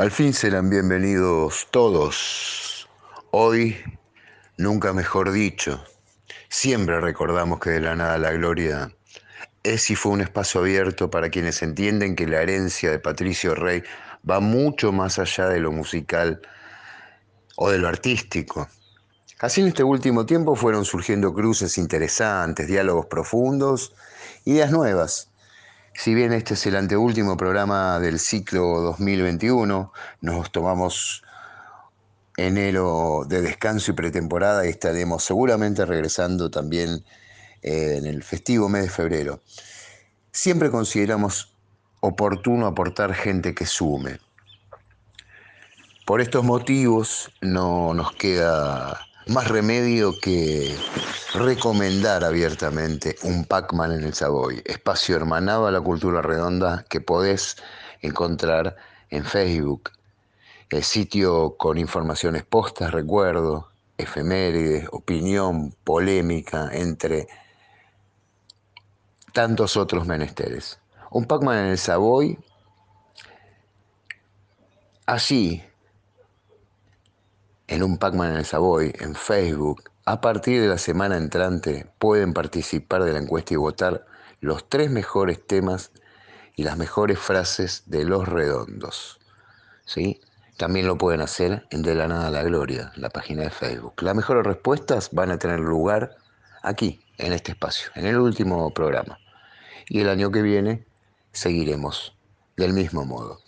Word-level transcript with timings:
Al 0.00 0.10
fin 0.10 0.32
serán 0.32 0.70
bienvenidos 0.70 1.68
todos. 1.70 2.88
Hoy, 3.32 3.76
nunca 4.56 4.94
mejor 4.94 5.30
dicho, 5.30 5.84
siempre 6.48 7.02
recordamos 7.02 7.60
que 7.60 7.68
de 7.68 7.80
la 7.80 7.94
nada 7.94 8.16
la 8.16 8.32
gloria 8.32 8.96
es 9.62 9.90
y 9.90 9.96
fue 9.96 10.12
un 10.12 10.22
espacio 10.22 10.62
abierto 10.62 11.10
para 11.10 11.28
quienes 11.28 11.60
entienden 11.60 12.16
que 12.16 12.26
la 12.26 12.40
herencia 12.40 12.90
de 12.90 12.98
Patricio 12.98 13.54
Rey 13.54 13.82
va 14.28 14.40
mucho 14.40 14.90
más 14.90 15.18
allá 15.18 15.48
de 15.50 15.60
lo 15.60 15.70
musical 15.70 16.40
o 17.56 17.70
de 17.70 17.76
lo 17.76 17.86
artístico. 17.86 18.68
Así 19.38 19.60
en 19.60 19.66
este 19.66 19.82
último 19.82 20.24
tiempo 20.24 20.56
fueron 20.56 20.86
surgiendo 20.86 21.34
cruces 21.34 21.76
interesantes, 21.76 22.66
diálogos 22.66 23.04
profundos, 23.04 23.92
ideas 24.46 24.70
nuevas 24.70 25.29
si 25.94 26.14
bien 26.14 26.32
este 26.32 26.54
es 26.54 26.66
el 26.66 26.76
anteúltimo 26.76 27.36
programa 27.36 27.98
del 27.98 28.18
ciclo 28.18 28.80
2021, 28.80 29.92
nos 30.20 30.52
tomamos 30.52 31.22
enero 32.36 33.24
de 33.28 33.42
descanso 33.42 33.90
y 33.90 33.94
pretemporada 33.94 34.66
y 34.66 34.70
estaremos 34.70 35.24
seguramente 35.24 35.84
regresando 35.84 36.50
también 36.50 37.04
eh, 37.62 37.96
en 37.98 38.06
el 38.06 38.22
festivo 38.22 38.68
mes 38.68 38.84
de 38.84 38.90
febrero. 38.90 39.40
Siempre 40.32 40.70
consideramos 40.70 41.52
oportuno 42.00 42.66
aportar 42.66 43.14
gente 43.14 43.54
que 43.54 43.66
sume. 43.66 44.18
Por 46.06 46.20
estos 46.20 46.44
motivos 46.44 47.30
no 47.40 47.94
nos 47.94 48.12
queda 48.12 48.98
más 49.30 49.46
remedio 49.46 50.18
que 50.18 50.76
recomendar 51.34 52.24
abiertamente 52.24 53.14
un 53.22 53.44
Pac-Man 53.44 53.92
en 53.92 54.02
el 54.02 54.12
Savoy, 54.12 54.60
espacio 54.64 55.14
hermanado 55.14 55.68
a 55.68 55.70
la 55.70 55.80
cultura 55.80 56.20
redonda 56.20 56.84
que 56.90 57.00
podés 57.00 57.54
encontrar 58.00 58.74
en 59.08 59.24
Facebook, 59.24 59.92
el 60.70 60.82
sitio 60.82 61.56
con 61.56 61.78
informaciones 61.78 62.44
postas, 62.44 62.90
recuerdo, 62.90 63.70
efemérides, 63.98 64.88
opinión, 64.90 65.76
polémica, 65.84 66.68
entre 66.72 67.28
tantos 69.32 69.76
otros 69.76 70.08
menesteres. 70.08 70.80
Un 71.12 71.26
Pac-Man 71.26 71.58
en 71.58 71.66
el 71.66 71.78
Savoy, 71.78 72.36
allí 75.06 75.62
en 77.70 77.84
un 77.84 77.98
Pac-Man 77.98 78.32
en 78.32 78.36
el 78.38 78.44
Savoy, 78.44 78.92
en 78.98 79.14
Facebook. 79.14 79.90
A 80.04 80.20
partir 80.20 80.60
de 80.60 80.66
la 80.66 80.76
semana 80.76 81.16
entrante 81.16 81.88
pueden 82.00 82.34
participar 82.34 83.04
de 83.04 83.12
la 83.12 83.20
encuesta 83.20 83.54
y 83.54 83.58
votar 83.58 84.06
los 84.40 84.68
tres 84.68 84.90
mejores 84.90 85.46
temas 85.46 85.92
y 86.56 86.64
las 86.64 86.76
mejores 86.76 87.18
frases 87.20 87.84
de 87.86 88.04
Los 88.04 88.28
Redondos. 88.28 89.20
¿Sí? 89.84 90.20
También 90.56 90.88
lo 90.88 90.98
pueden 90.98 91.20
hacer 91.20 91.64
en 91.70 91.82
De 91.82 91.94
la 91.94 92.08
Nada 92.08 92.26
a 92.26 92.30
la 92.30 92.42
Gloria, 92.42 92.92
la 92.96 93.08
página 93.08 93.44
de 93.44 93.50
Facebook. 93.50 94.02
Las 94.02 94.16
mejores 94.16 94.44
respuestas 94.44 95.10
van 95.12 95.30
a 95.30 95.38
tener 95.38 95.60
lugar 95.60 96.16
aquí, 96.62 97.00
en 97.18 97.32
este 97.32 97.52
espacio, 97.52 97.90
en 97.94 98.04
el 98.04 98.18
último 98.18 98.74
programa. 98.74 99.18
Y 99.88 100.00
el 100.00 100.08
año 100.08 100.32
que 100.32 100.42
viene 100.42 100.84
seguiremos 101.30 102.16
del 102.56 102.72
mismo 102.72 103.04
modo. 103.04 103.38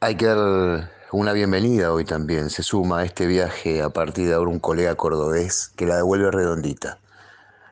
Hay 0.00 0.16
que 0.16 0.26
dar 0.26 0.90
una 1.12 1.32
bienvenida 1.32 1.92
hoy 1.92 2.04
también. 2.04 2.50
Se 2.50 2.62
suma 2.62 3.00
a 3.00 3.04
este 3.04 3.26
viaje 3.26 3.82
a 3.82 3.90
partir 3.90 4.28
de 4.28 4.34
ahora 4.34 4.50
un 4.50 4.60
colega 4.60 4.94
cordobés 4.94 5.72
que 5.76 5.86
la 5.86 5.96
devuelve 5.96 6.30
redondita. 6.30 6.98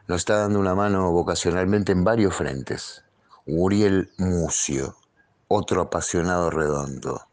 Nos 0.08 0.18
está 0.18 0.38
dando 0.38 0.58
una 0.58 0.74
mano 0.74 1.12
vocacionalmente 1.12 1.92
en 1.92 2.02
varios 2.02 2.34
frentes. 2.34 3.04
Uriel 3.46 4.10
Mucio, 4.18 4.96
otro 5.46 5.82
apasionado 5.82 6.50
redondo. 6.50 7.28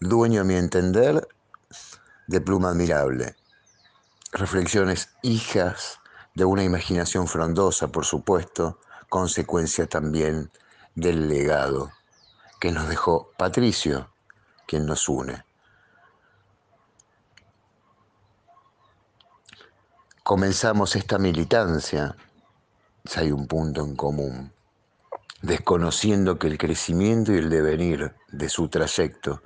dueño 0.00 0.40
a 0.40 0.44
mi 0.44 0.54
entender 0.54 1.28
de 2.26 2.40
pluma 2.40 2.70
admirable. 2.70 3.36
Reflexiones 4.32 5.10
hijas 5.22 5.98
de 6.34 6.44
una 6.44 6.64
imaginación 6.64 7.26
frondosa, 7.28 7.88
por 7.88 8.04
supuesto, 8.04 8.78
consecuencia 9.08 9.86
también 9.86 10.50
del 10.94 11.28
legado 11.28 11.92
que 12.60 12.72
nos 12.72 12.88
dejó 12.88 13.30
Patricio, 13.36 14.08
quien 14.66 14.86
nos 14.86 15.08
une. 15.08 15.44
Comenzamos 20.22 20.96
esta 20.96 21.18
militancia, 21.18 22.16
si 23.04 23.20
hay 23.20 23.30
un 23.30 23.46
punto 23.46 23.82
en 23.82 23.94
común, 23.94 24.52
desconociendo 25.42 26.38
que 26.38 26.48
el 26.48 26.58
crecimiento 26.58 27.32
y 27.32 27.38
el 27.38 27.48
devenir 27.48 28.14
de 28.32 28.48
su 28.48 28.68
trayecto 28.68 29.42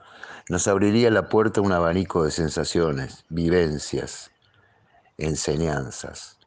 nos 0.49 0.67
abriría 0.69 1.11
la 1.11 1.28
puerta 1.28 1.61
a 1.61 1.64
un 1.64 1.73
abanico 1.73 2.25
de 2.25 2.31
sensaciones, 2.31 3.25
vivencias, 3.28 4.31
enseñanzas, 5.19 6.38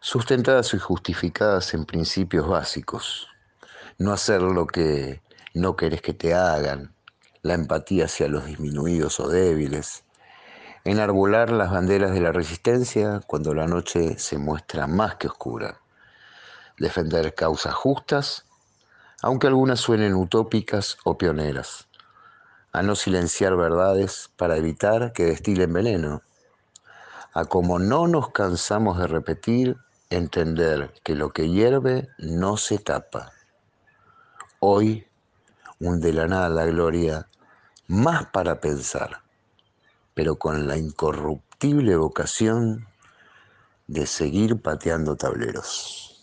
sustentadas 0.00 0.74
y 0.74 0.78
justificadas 0.78 1.72
en 1.74 1.86
principios 1.86 2.46
básicos. 2.46 3.28
No 3.98 4.12
hacer 4.12 4.42
lo 4.42 4.66
que 4.66 5.22
no 5.54 5.76
querés 5.76 6.02
que 6.02 6.12
te 6.12 6.34
hagan, 6.34 6.95
la 7.46 7.54
empatía 7.54 8.06
hacia 8.06 8.28
los 8.28 8.46
disminuidos 8.46 9.20
o 9.20 9.28
débiles, 9.28 10.04
enarbolar 10.84 11.50
las 11.50 11.70
banderas 11.70 12.12
de 12.12 12.20
la 12.20 12.32
resistencia 12.32 13.20
cuando 13.26 13.54
la 13.54 13.66
noche 13.66 14.18
se 14.18 14.38
muestra 14.38 14.86
más 14.86 15.16
que 15.16 15.28
oscura, 15.28 15.80
defender 16.78 17.34
causas 17.34 17.74
justas, 17.74 18.44
aunque 19.22 19.46
algunas 19.46 19.80
suenen 19.80 20.14
utópicas 20.14 20.98
o 21.04 21.16
pioneras, 21.16 21.88
a 22.72 22.82
no 22.82 22.94
silenciar 22.94 23.56
verdades 23.56 24.30
para 24.36 24.56
evitar 24.56 25.12
que 25.12 25.24
destilen 25.24 25.72
veneno, 25.72 26.22
a 27.32 27.44
como 27.44 27.78
no 27.78 28.06
nos 28.06 28.30
cansamos 28.30 28.98
de 28.98 29.06
repetir, 29.06 29.76
entender 30.10 30.92
que 31.02 31.14
lo 31.14 31.32
que 31.32 31.48
hierve 31.50 32.08
no 32.18 32.56
se 32.56 32.78
tapa. 32.78 33.32
Hoy, 34.60 35.06
un 35.80 36.00
de 36.00 36.12
la 36.12 36.26
nada 36.26 36.48
la 36.48 36.64
gloria, 36.64 37.28
más 37.88 38.26
para 38.26 38.60
pensar, 38.60 39.22
pero 40.14 40.36
con 40.36 40.66
la 40.66 40.76
incorruptible 40.76 41.96
vocación 41.96 42.86
de 43.86 44.06
seguir 44.06 44.60
pateando 44.60 45.16
tableros. 45.16 46.15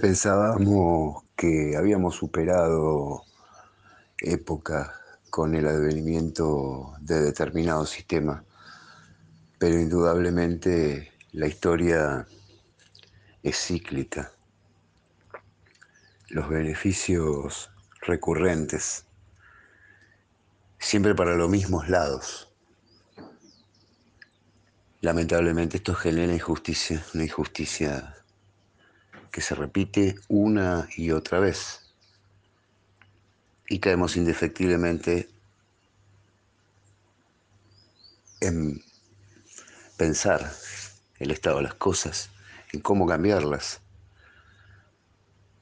Pensábamos 0.00 1.24
que 1.36 1.74
habíamos 1.76 2.16
superado 2.16 3.22
épocas 4.18 4.90
con 5.30 5.54
el 5.54 5.66
advenimiento 5.66 6.94
de 7.00 7.20
determinados 7.22 7.90
sistemas, 7.90 8.42
pero 9.58 9.80
indudablemente 9.80 11.12
la 11.32 11.46
historia 11.46 12.26
es 13.42 13.56
cíclica. 13.56 14.32
Los 16.28 16.48
beneficios 16.48 17.70
recurrentes, 18.02 19.06
siempre 20.78 21.14
para 21.14 21.36
los 21.36 21.48
mismos 21.48 21.88
lados. 21.88 22.52
Lamentablemente 25.00 25.78
esto 25.78 25.94
genera 25.94 26.34
injusticia, 26.34 27.02
una 27.14 27.24
injusticia 27.24 28.16
que 29.36 29.42
se 29.42 29.54
repite 29.54 30.14
una 30.28 30.88
y 30.96 31.10
otra 31.10 31.38
vez. 31.38 31.92
Y 33.68 33.80
caemos 33.80 34.16
indefectiblemente 34.16 35.28
en 38.40 38.82
pensar 39.98 40.50
el 41.18 41.32
estado 41.32 41.58
de 41.58 41.64
las 41.64 41.74
cosas, 41.74 42.30
en 42.72 42.80
cómo 42.80 43.06
cambiarlas. 43.06 43.82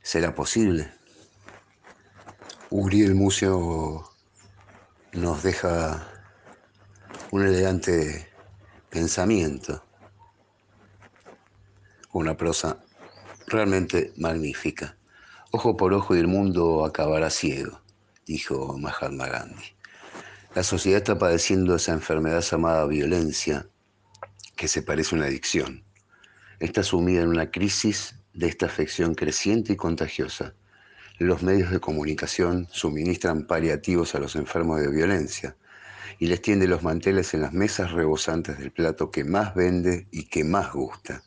¿Será 0.03 0.37
posible? 0.37 0.93
Uriel 2.71 3.17
Museo 3.17 4.09
nos 5.15 5.43
deja 5.43 6.13
un 7.33 7.45
elegante 7.45 8.31
pensamiento, 8.89 9.85
una 12.13 12.37
prosa 12.37 12.84
realmente 13.55 14.13
magnífica. 14.17 14.97
Ojo 15.53 15.77
por 15.77 15.95
ojo 15.95 16.17
y 16.17 16.19
el 16.19 16.27
mundo 16.27 16.85
acabará 16.85 17.31
ciego, 17.31 17.81
dijo 18.27 18.77
Mahatma 18.77 19.29
Gandhi. 19.29 19.65
La 20.55 20.63
sociedad 20.63 20.99
está 20.99 21.19
padeciendo 21.19 21.77
esa 21.77 21.93
enfermedad 21.93 22.41
llamada 22.41 22.87
violencia, 22.87 23.67
que 24.57 24.69
se 24.69 24.83
parece 24.83 25.15
a 25.15 25.19
una 25.19 25.27
adicción. 25.27 25.85
Está 26.61 26.83
sumida 26.83 27.23
en 27.23 27.29
una 27.29 27.51
crisis 27.51 28.17
de 28.33 28.49
esta 28.49 28.67
afección 28.67 29.15
creciente 29.15 29.73
y 29.73 29.77
contagiosa. 29.77 30.55
Los 31.19 31.43
medios 31.43 31.71
de 31.71 31.81
comunicación 31.81 32.69
suministran 32.71 33.47
paliativos 33.47 34.15
a 34.15 34.19
los 34.19 34.37
enfermos 34.37 34.81
de 34.81 34.91
violencia 34.91 35.57
y 36.19 36.27
les 36.27 36.43
tiende 36.43 36.67
los 36.67 36.83
manteles 36.83 37.35
en 37.35 37.43
las 37.43 37.53
mesas 37.53 37.93
rebosantes 37.93 38.59
del 38.59 38.73
plato 38.73 39.11
que 39.11 39.25
más 39.25 39.55
vende 39.55 40.07
y 40.11 40.25
que 40.25 40.45
más 40.45 40.73
gusta. 40.73 41.23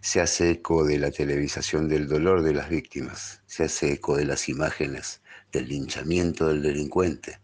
Se 0.00 0.20
hace 0.20 0.50
eco 0.50 0.84
de 0.84 0.98
la 0.98 1.10
televisación 1.10 1.88
del 1.88 2.06
dolor 2.06 2.42
de 2.42 2.54
las 2.54 2.68
víctimas, 2.68 3.42
se 3.46 3.64
hace 3.64 3.92
eco 3.92 4.16
de 4.16 4.24
las 4.24 4.48
imágenes 4.48 5.22
del 5.52 5.68
linchamiento 5.68 6.48
del 6.48 6.62
delincuente, 6.62 7.40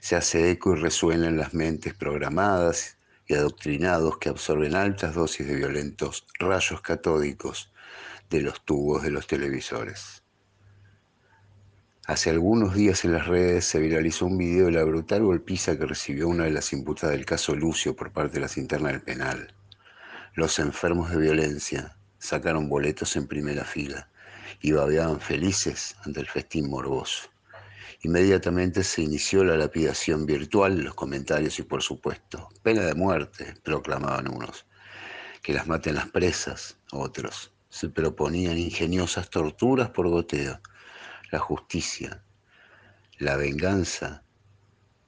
se 0.00 0.16
hace 0.16 0.50
eco 0.50 0.74
y 0.74 0.80
resuena 0.80 1.28
en 1.28 1.36
las 1.36 1.54
mentes 1.54 1.94
programadas 1.94 2.96
y 3.26 3.34
adoctrinados 3.34 4.18
que 4.18 4.30
absorben 4.30 4.74
altas 4.74 5.14
dosis 5.14 5.46
de 5.46 5.56
violentos 5.56 6.26
rayos 6.38 6.80
catódicos 6.80 7.72
de 8.30 8.40
los 8.40 8.64
tubos 8.64 9.02
de 9.02 9.10
los 9.10 9.26
televisores. 9.26 10.22
Hace 12.06 12.30
algunos 12.30 12.74
días 12.74 13.04
en 13.04 13.12
las 13.12 13.26
redes 13.26 13.66
se 13.66 13.80
viralizó 13.80 14.24
un 14.24 14.38
video 14.38 14.66
de 14.66 14.72
la 14.72 14.84
brutal 14.84 15.24
golpiza 15.24 15.78
que 15.78 15.84
recibió 15.84 16.28
una 16.28 16.44
de 16.44 16.52
las 16.52 16.72
imputadas 16.72 17.14
del 17.14 17.26
caso 17.26 17.54
Lucio 17.54 17.94
por 17.94 18.12
parte 18.12 18.34
de 18.34 18.40
las 18.40 18.56
internas 18.56 18.92
del 18.92 19.02
penal. 19.02 19.54
Los 20.38 20.60
enfermos 20.60 21.10
de 21.10 21.16
violencia 21.16 21.96
sacaron 22.20 22.68
boletos 22.68 23.16
en 23.16 23.26
primera 23.26 23.64
fila 23.64 24.08
y 24.60 24.70
babeaban 24.70 25.20
felices 25.20 25.96
ante 26.04 26.20
el 26.20 26.28
festín 26.28 26.70
morboso. 26.70 27.28
Inmediatamente 28.02 28.84
se 28.84 29.02
inició 29.02 29.42
la 29.42 29.56
lapidación 29.56 30.26
virtual, 30.26 30.78
los 30.78 30.94
comentarios 30.94 31.58
y 31.58 31.64
por 31.64 31.82
supuesto, 31.82 32.50
pena 32.62 32.82
de 32.82 32.94
muerte, 32.94 33.52
proclamaban 33.64 34.32
unos. 34.32 34.64
Que 35.42 35.54
las 35.54 35.66
maten 35.66 35.96
las 35.96 36.08
presas, 36.08 36.76
otros. 36.92 37.52
Se 37.68 37.88
proponían 37.88 38.58
ingeniosas 38.58 39.30
torturas 39.30 39.90
por 39.90 40.06
goteo 40.06 40.60
la 41.32 41.40
justicia, 41.40 42.22
la 43.18 43.34
venganza, 43.34 44.22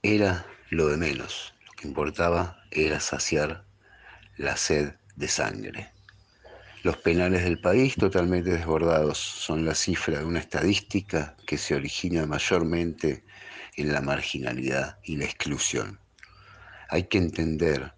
era 0.03 0.45
lo 0.71 0.89
de 0.89 0.97
menos. 0.97 1.55
Lo 1.69 1.73
que 1.75 1.87
importaba 1.87 2.65
era 2.73 2.99
saciar 2.99 3.65
la 4.37 4.57
sed 4.57 4.95
de 5.21 5.29
sangre. 5.29 5.93
Los 6.83 6.97
penales 6.97 7.45
del 7.45 7.61
país 7.61 7.95
totalmente 7.95 8.51
desbordados 8.51 9.19
son 9.19 9.65
la 9.65 9.75
cifra 9.75 10.19
de 10.19 10.25
una 10.25 10.41
estadística 10.41 11.37
que 11.47 11.59
se 11.59 11.75
origina 11.75 12.27
mayormente 12.27 13.23
en 13.77 13.93
la 13.93 14.01
marginalidad 14.01 14.99
y 15.05 15.17
la 15.17 15.27
exclusión. 15.27 16.01
Hay 16.89 17.05
que 17.05 17.19
entender 17.19 17.93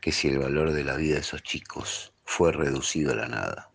que 0.00 0.12
si 0.12 0.28
el 0.28 0.38
valor 0.38 0.72
de 0.72 0.84
la 0.84 0.96
vida 0.96 1.14
de 1.14 1.20
esos 1.20 1.42
chicos 1.42 2.14
fue 2.24 2.52
reducido 2.52 3.12
a 3.12 3.16
la 3.16 3.28
nada, 3.28 3.70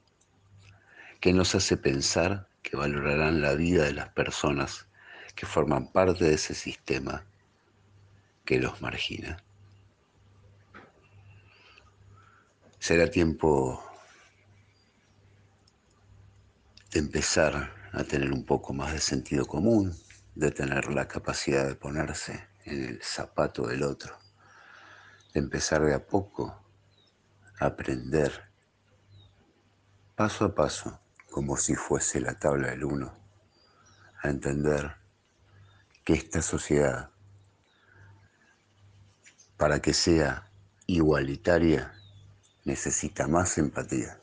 ¿qué 1.19 1.33
nos 1.33 1.53
hace 1.53 1.77
pensar 1.77 2.47
que 2.63 2.77
valorarán 2.77 3.41
la 3.41 3.53
vida 3.53 3.83
de 3.83 3.93
las 3.93 4.09
personas 4.09 4.87
que 5.35 5.45
forman 5.45 5.91
parte 5.91 6.25
de 6.25 6.35
ese 6.35 6.53
sistema 6.53 7.25
que 8.45 8.59
los 8.59 8.81
margina. 8.81 9.43
Será 12.83 13.09
tiempo 13.09 13.81
de 16.91 16.99
empezar 16.99 17.71
a 17.93 18.03
tener 18.03 18.33
un 18.33 18.43
poco 18.45 18.73
más 18.73 18.91
de 18.91 18.99
sentido 18.99 19.45
común, 19.45 19.95
de 20.35 20.51
tener 20.51 20.91
la 20.91 21.07
capacidad 21.07 21.65
de 21.65 21.75
ponerse 21.75 22.45
en 22.65 22.83
el 22.83 23.01
zapato 23.01 23.67
del 23.67 23.83
otro, 23.83 24.19
de 25.33 25.39
empezar 25.39 25.81
de 25.85 25.93
a 25.93 26.05
poco 26.05 26.61
a 27.61 27.67
aprender 27.67 28.51
paso 30.17 30.43
a 30.43 30.53
paso 30.53 30.99
como 31.31 31.55
si 31.55 31.75
fuese 31.75 32.19
la 32.19 32.37
tabla 32.37 32.71
del 32.71 32.83
uno, 32.83 33.13
a 34.21 34.29
entender 34.29 34.97
que 36.03 36.15
esta 36.15 36.41
sociedad, 36.41 37.11
para 39.55 39.81
que 39.81 39.93
sea 39.93 40.51
igualitaria, 40.85 41.93
necesita 42.65 43.27
más 43.27 43.57
empatía. 43.57 44.22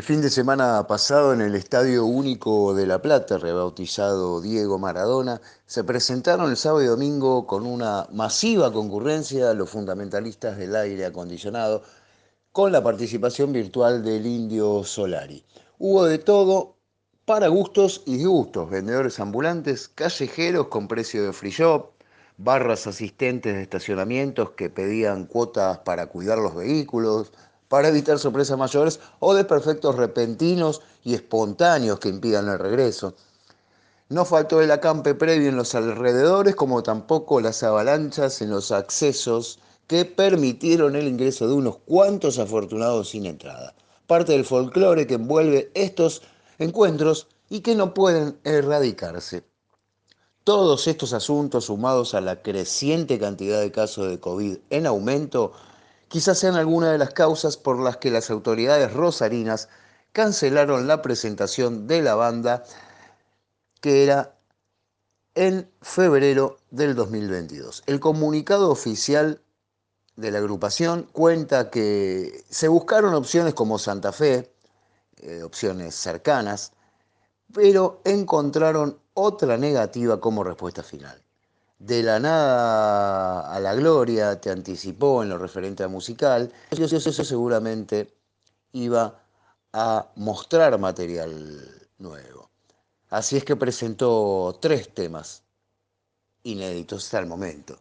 El 0.00 0.06
fin 0.06 0.22
de 0.22 0.30
semana 0.30 0.86
pasado 0.86 1.34
en 1.34 1.42
el 1.42 1.54
Estadio 1.54 2.06
Único 2.06 2.72
de 2.72 2.86
La 2.86 3.02
Plata, 3.02 3.36
rebautizado 3.36 4.40
Diego 4.40 4.78
Maradona, 4.78 5.42
se 5.66 5.84
presentaron 5.84 6.48
el 6.48 6.56
sábado 6.56 6.82
y 6.82 6.86
domingo 6.86 7.46
con 7.46 7.66
una 7.66 8.08
masiva 8.10 8.72
concurrencia 8.72 9.52
los 9.52 9.68
fundamentalistas 9.68 10.56
del 10.56 10.74
aire 10.74 11.04
acondicionado, 11.04 11.82
con 12.50 12.72
la 12.72 12.82
participación 12.82 13.52
virtual 13.52 14.02
del 14.02 14.26
Indio 14.26 14.84
Solari. 14.84 15.44
Hubo 15.78 16.06
de 16.06 16.16
todo 16.16 16.78
para 17.26 17.48
gustos 17.48 18.02
y 18.06 18.16
disgustos, 18.16 18.70
vendedores 18.70 19.20
ambulantes, 19.20 19.86
callejeros 19.86 20.68
con 20.68 20.88
precio 20.88 21.24
de 21.24 21.34
free 21.34 21.50
shop, 21.50 21.90
barras 22.38 22.86
asistentes 22.86 23.54
de 23.54 23.60
estacionamientos 23.60 24.52
que 24.52 24.70
pedían 24.70 25.26
cuotas 25.26 25.80
para 25.80 26.06
cuidar 26.06 26.38
los 26.38 26.54
vehículos, 26.54 27.32
para 27.70 27.86
evitar 27.86 28.18
sorpresas 28.18 28.58
mayores 28.58 28.98
o 29.20 29.32
de 29.32 29.44
perfectos 29.44 29.94
repentinos 29.94 30.82
y 31.04 31.14
espontáneos 31.14 32.00
que 32.00 32.08
impidan 32.08 32.48
el 32.48 32.58
regreso. 32.58 33.14
No 34.08 34.24
faltó 34.24 34.60
el 34.60 34.72
acampe 34.72 35.14
previo 35.14 35.48
en 35.48 35.56
los 35.56 35.76
alrededores, 35.76 36.56
como 36.56 36.82
tampoco 36.82 37.40
las 37.40 37.62
avalanchas 37.62 38.42
en 38.42 38.50
los 38.50 38.72
accesos 38.72 39.60
que 39.86 40.04
permitieron 40.04 40.96
el 40.96 41.06
ingreso 41.06 41.46
de 41.46 41.54
unos 41.54 41.76
cuantos 41.86 42.40
afortunados 42.40 43.10
sin 43.10 43.24
entrada. 43.24 43.72
Parte 44.08 44.32
del 44.32 44.44
folclore 44.44 45.06
que 45.06 45.14
envuelve 45.14 45.70
estos 45.74 46.22
encuentros 46.58 47.28
y 47.48 47.60
que 47.60 47.76
no 47.76 47.94
pueden 47.94 48.36
erradicarse. 48.42 49.44
Todos 50.42 50.88
estos 50.88 51.12
asuntos, 51.12 51.66
sumados 51.66 52.14
a 52.14 52.20
la 52.20 52.42
creciente 52.42 53.20
cantidad 53.20 53.60
de 53.60 53.70
casos 53.70 54.08
de 54.08 54.18
COVID 54.18 54.56
en 54.70 54.86
aumento, 54.88 55.52
quizás 56.10 56.40
sean 56.40 56.56
algunas 56.56 56.90
de 56.90 56.98
las 56.98 57.14
causas 57.14 57.56
por 57.56 57.78
las 57.78 57.98
que 57.98 58.10
las 58.10 58.30
autoridades 58.30 58.92
rosarinas 58.92 59.68
cancelaron 60.12 60.88
la 60.88 61.02
presentación 61.02 61.86
de 61.86 62.02
la 62.02 62.16
banda 62.16 62.64
que 63.80 64.02
era 64.02 64.36
en 65.36 65.70
febrero 65.80 66.58
del 66.72 66.96
2022. 66.96 67.84
El 67.86 68.00
comunicado 68.00 68.70
oficial 68.70 69.40
de 70.16 70.32
la 70.32 70.38
agrupación 70.38 71.08
cuenta 71.12 71.70
que 71.70 72.44
se 72.50 72.66
buscaron 72.66 73.14
opciones 73.14 73.54
como 73.54 73.78
Santa 73.78 74.12
Fe, 74.12 74.52
eh, 75.18 75.44
opciones 75.44 75.94
cercanas, 75.94 76.72
pero 77.54 78.00
encontraron 78.04 78.98
otra 79.14 79.56
negativa 79.56 80.20
como 80.20 80.42
respuesta 80.42 80.82
final 80.82 81.22
de 81.80 82.02
la 82.02 82.20
nada 82.20 83.52
a 83.52 83.58
la 83.58 83.74
gloria, 83.74 84.38
te 84.38 84.50
anticipó 84.50 85.22
en 85.22 85.30
lo 85.30 85.38
referente 85.38 85.82
a 85.82 85.88
musical, 85.88 86.52
eso 86.70 87.24
seguramente 87.24 88.14
iba 88.72 89.18
a 89.72 90.06
mostrar 90.16 90.78
material 90.78 91.88
nuevo. 91.98 92.50
Así 93.08 93.38
es 93.38 93.44
que 93.44 93.56
presentó 93.56 94.58
tres 94.60 94.92
temas 94.94 95.42
inéditos 96.42 97.04
hasta 97.04 97.18
el 97.18 97.26
momento. 97.26 97.78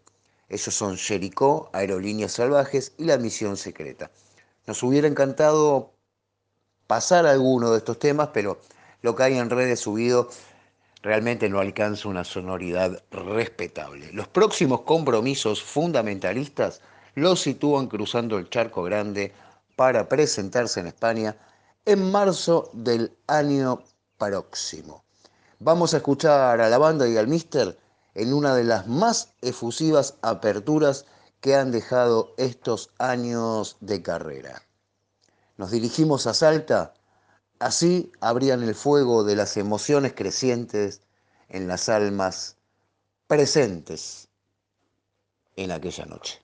Esos 0.48 0.74
son 0.74 0.98
Jericó, 0.98 1.70
Aerolíneas 1.74 2.32
Salvajes 2.32 2.94
y 2.98 3.04
La 3.04 3.18
Misión 3.18 3.58
Secreta. 3.58 4.12
Nos 4.66 4.82
hubiera 4.82 5.10
encantado 5.10 5.92
pasar 6.88 7.26
alguno 7.26 7.72
de 7.72 7.80
estos 7.80 8.00
temas, 8.00 8.30
pero 8.34 8.60
lo 9.02 9.14
que 9.16 9.24
hay 9.24 9.38
en 9.38 9.50
redes 9.50 9.82
subido 9.82 10.30
realmente 11.02 11.50
no 11.50 11.60
alcanza 11.60 12.10
una 12.10 12.24
sonoridad 12.24 13.04
respetable. 13.12 14.12
Los 14.12 14.28
próximos 14.28 14.82
compromisos 14.82 15.64
fundamentalistas 15.64 16.82
los 17.16 17.42
sitúan 17.42 17.88
cruzando 17.88 18.38
el 18.38 18.50
Charco 18.50 18.84
Grande 18.84 19.34
para 19.76 20.10
presentarse 20.10 20.80
en 20.80 20.88
España 20.88 21.38
en 21.86 22.12
marzo 22.12 22.70
del 22.74 23.16
año 23.28 23.84
próximo. 24.18 25.04
Vamos 25.60 25.94
a 25.94 25.98
escuchar 25.98 26.62
a 26.62 26.70
la 26.70 26.78
banda 26.78 27.08
y 27.08 27.18
al 27.18 27.28
Mister 27.28 27.78
en 28.14 28.34
una 28.34 28.56
de 28.56 28.64
las 28.64 28.88
más 28.88 29.34
efusivas 29.42 30.16
aperturas 30.22 31.06
que 31.42 31.56
han 31.56 31.72
dejado 31.72 32.34
estos 32.38 32.90
años 32.98 33.78
de 33.80 34.02
carrera. 34.02 34.62
Nos 35.58 35.72
dirigimos 35.72 36.28
a 36.28 36.34
Salta 36.34 36.94
Así 37.60 38.12
abrían 38.22 38.64
el 38.64 38.74
fuego 38.74 39.26
de 39.26 39.36
las 39.36 39.58
emociones 39.58 40.14
crecientes 40.14 41.02
en 41.50 41.68
las 41.68 41.90
almas 41.90 42.56
presentes 43.28 44.30
en 45.58 45.72
aquella 45.72 46.06
noche. 46.06 46.42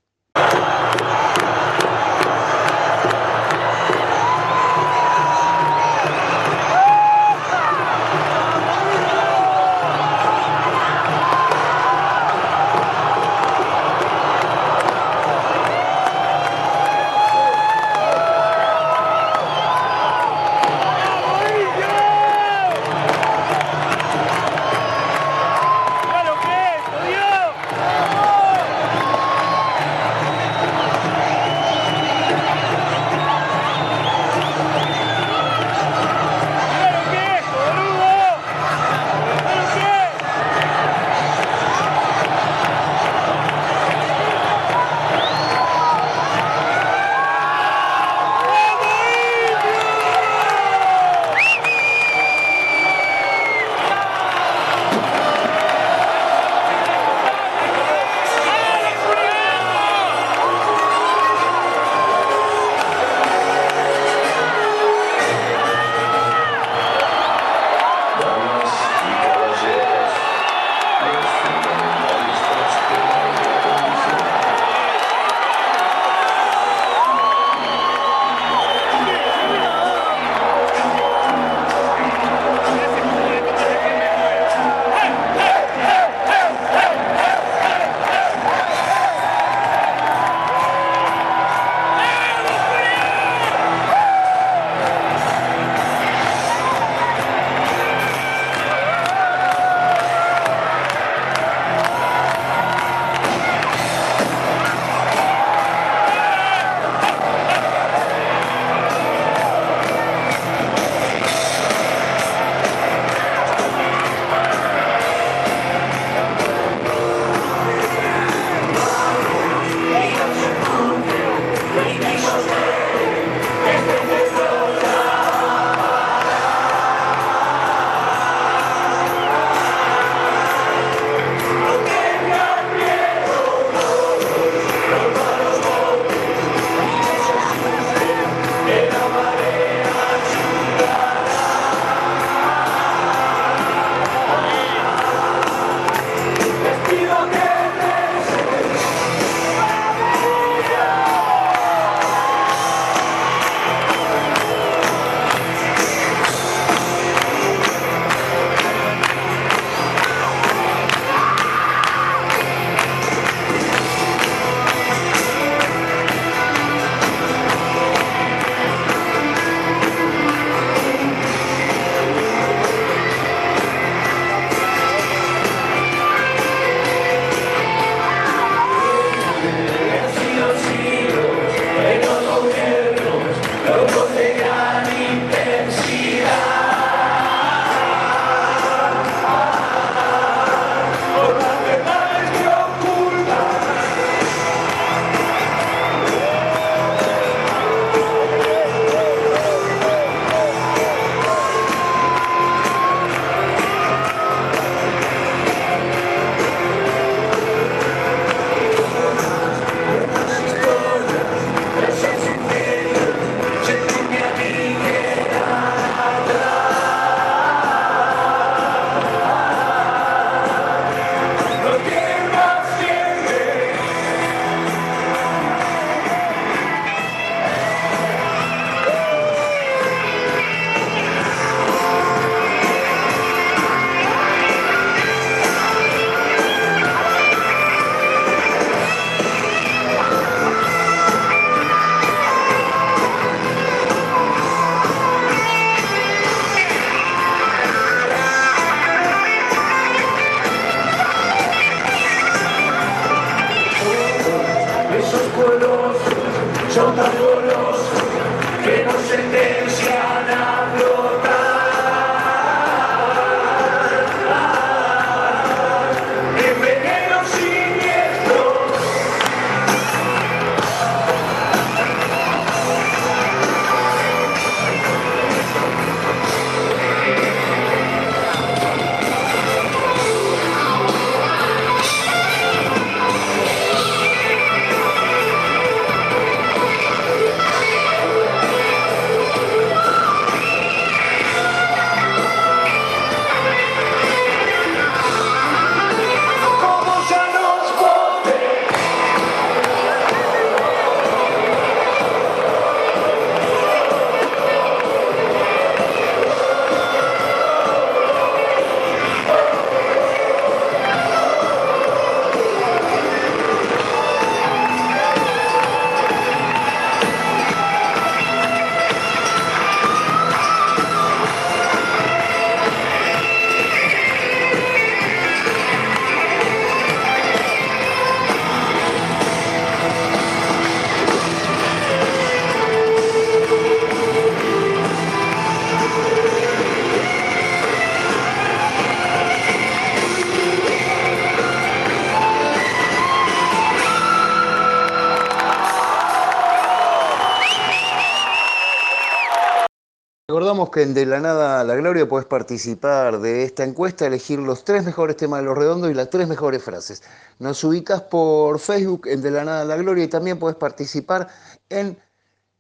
Recordamos 350.56 350.74
que 350.74 350.84
en 350.84 350.94
De 350.94 351.06
la 351.06 351.20
Nada 351.20 351.60
a 351.60 351.64
la 351.66 351.76
Gloria 351.76 352.08
puedes 352.08 352.26
participar 352.26 353.20
de 353.20 353.44
esta 353.44 353.66
encuesta, 353.66 354.08
elegir 354.08 354.40
los 354.40 354.64
tres 354.64 354.86
mejores 354.86 355.18
temas 355.18 355.42
de 355.42 355.48
los 355.48 355.58
redondos 355.58 355.92
y 355.92 355.94
las 355.94 356.10
tres 356.10 356.30
mejores 356.30 356.64
frases. 356.64 357.04
Nos 357.40 357.62
ubicas 357.66 358.04
por 358.04 358.58
Facebook 358.60 359.06
en 359.08 359.22
De 359.22 359.32
la 359.32 359.44
Nada 359.44 359.64
a 359.64 359.66
la 359.66 359.76
Gloria 359.76 360.06
y 360.06 360.08
también 360.08 360.40
puedes 360.40 360.56
participar 360.56 361.28
en 361.68 361.98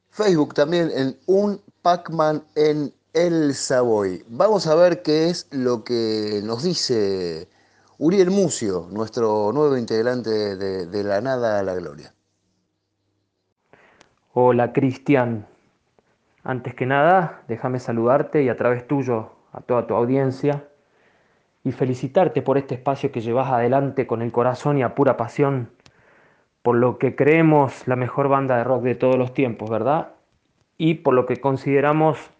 Facebook 0.09 0.53
también 0.53 0.91
en 0.93 1.17
Un 1.25 1.61
Pac-Man 1.83 2.43
en 2.55 2.93
El 3.13 3.55
Savoy. 3.55 4.25
Vamos 4.27 4.67
a 4.67 4.75
ver 4.75 5.01
qué 5.01 5.29
es 5.29 5.47
lo 5.51 5.85
que 5.85 6.41
nos 6.43 6.63
dice 6.63 7.47
Uriel 7.97 8.29
Mucio, 8.29 8.89
nuestro 8.91 9.53
nuevo 9.53 9.77
integrante 9.77 10.57
de 10.57 10.85
De 10.85 11.03
la 11.05 11.21
Nada 11.21 11.59
a 11.59 11.63
la 11.63 11.75
Gloria. 11.75 12.13
Hola 14.33 14.73
Cristian, 14.73 15.47
antes 16.45 16.75
que 16.75 16.85
nada, 16.85 17.41
déjame 17.49 17.79
saludarte 17.79 18.43
y 18.43 18.49
a 18.49 18.55
través 18.55 18.87
tuyo 18.87 19.31
a 19.51 19.61
toda 19.61 19.87
tu 19.87 19.95
audiencia 19.95 20.63
y 21.63 21.71
felicitarte 21.71 22.41
por 22.41 22.57
este 22.57 22.75
espacio 22.75 23.11
que 23.11 23.19
llevas 23.19 23.51
adelante 23.51 24.07
con 24.07 24.21
el 24.21 24.31
corazón 24.31 24.77
y 24.77 24.83
a 24.83 24.95
pura 24.95 25.17
pasión 25.17 25.71
por 26.61 26.77
lo 26.77 26.97
que 26.97 27.15
creemos 27.15 27.87
la 27.87 27.95
mejor 27.95 28.27
banda 28.27 28.57
de 28.57 28.63
rock 28.63 28.81
de 28.81 28.95
todos 28.95 29.17
los 29.17 29.35
tiempos, 29.35 29.69
¿verdad? 29.69 30.13
Y 30.79 30.95
por 30.95 31.13
lo 31.13 31.27
que 31.27 31.37
consideramos 31.37 32.31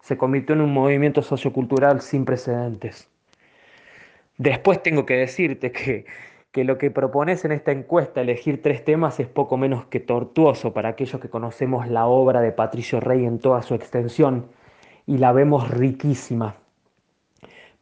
se 0.00 0.16
convirtió 0.16 0.54
en 0.54 0.62
un 0.62 0.72
movimiento 0.72 1.20
sociocultural 1.20 2.00
sin 2.00 2.24
precedentes. 2.24 3.10
Después 4.38 4.82
tengo 4.82 5.04
que 5.04 5.16
decirte 5.16 5.70
que 5.70 6.06
que 6.52 6.64
lo 6.64 6.78
que 6.78 6.90
propones 6.90 7.44
en 7.44 7.52
esta 7.52 7.72
encuesta, 7.72 8.20
elegir 8.20 8.62
tres 8.62 8.84
temas, 8.84 9.20
es 9.20 9.28
poco 9.28 9.56
menos 9.56 9.86
que 9.86 10.00
tortuoso 10.00 10.72
para 10.72 10.90
aquellos 10.90 11.20
que 11.20 11.28
conocemos 11.28 11.88
la 11.88 12.06
obra 12.06 12.40
de 12.40 12.52
Patricio 12.52 13.00
Rey 13.00 13.24
en 13.24 13.38
toda 13.38 13.62
su 13.62 13.74
extensión 13.74 14.46
y 15.06 15.18
la 15.18 15.32
vemos 15.32 15.70
riquísima. 15.70 16.56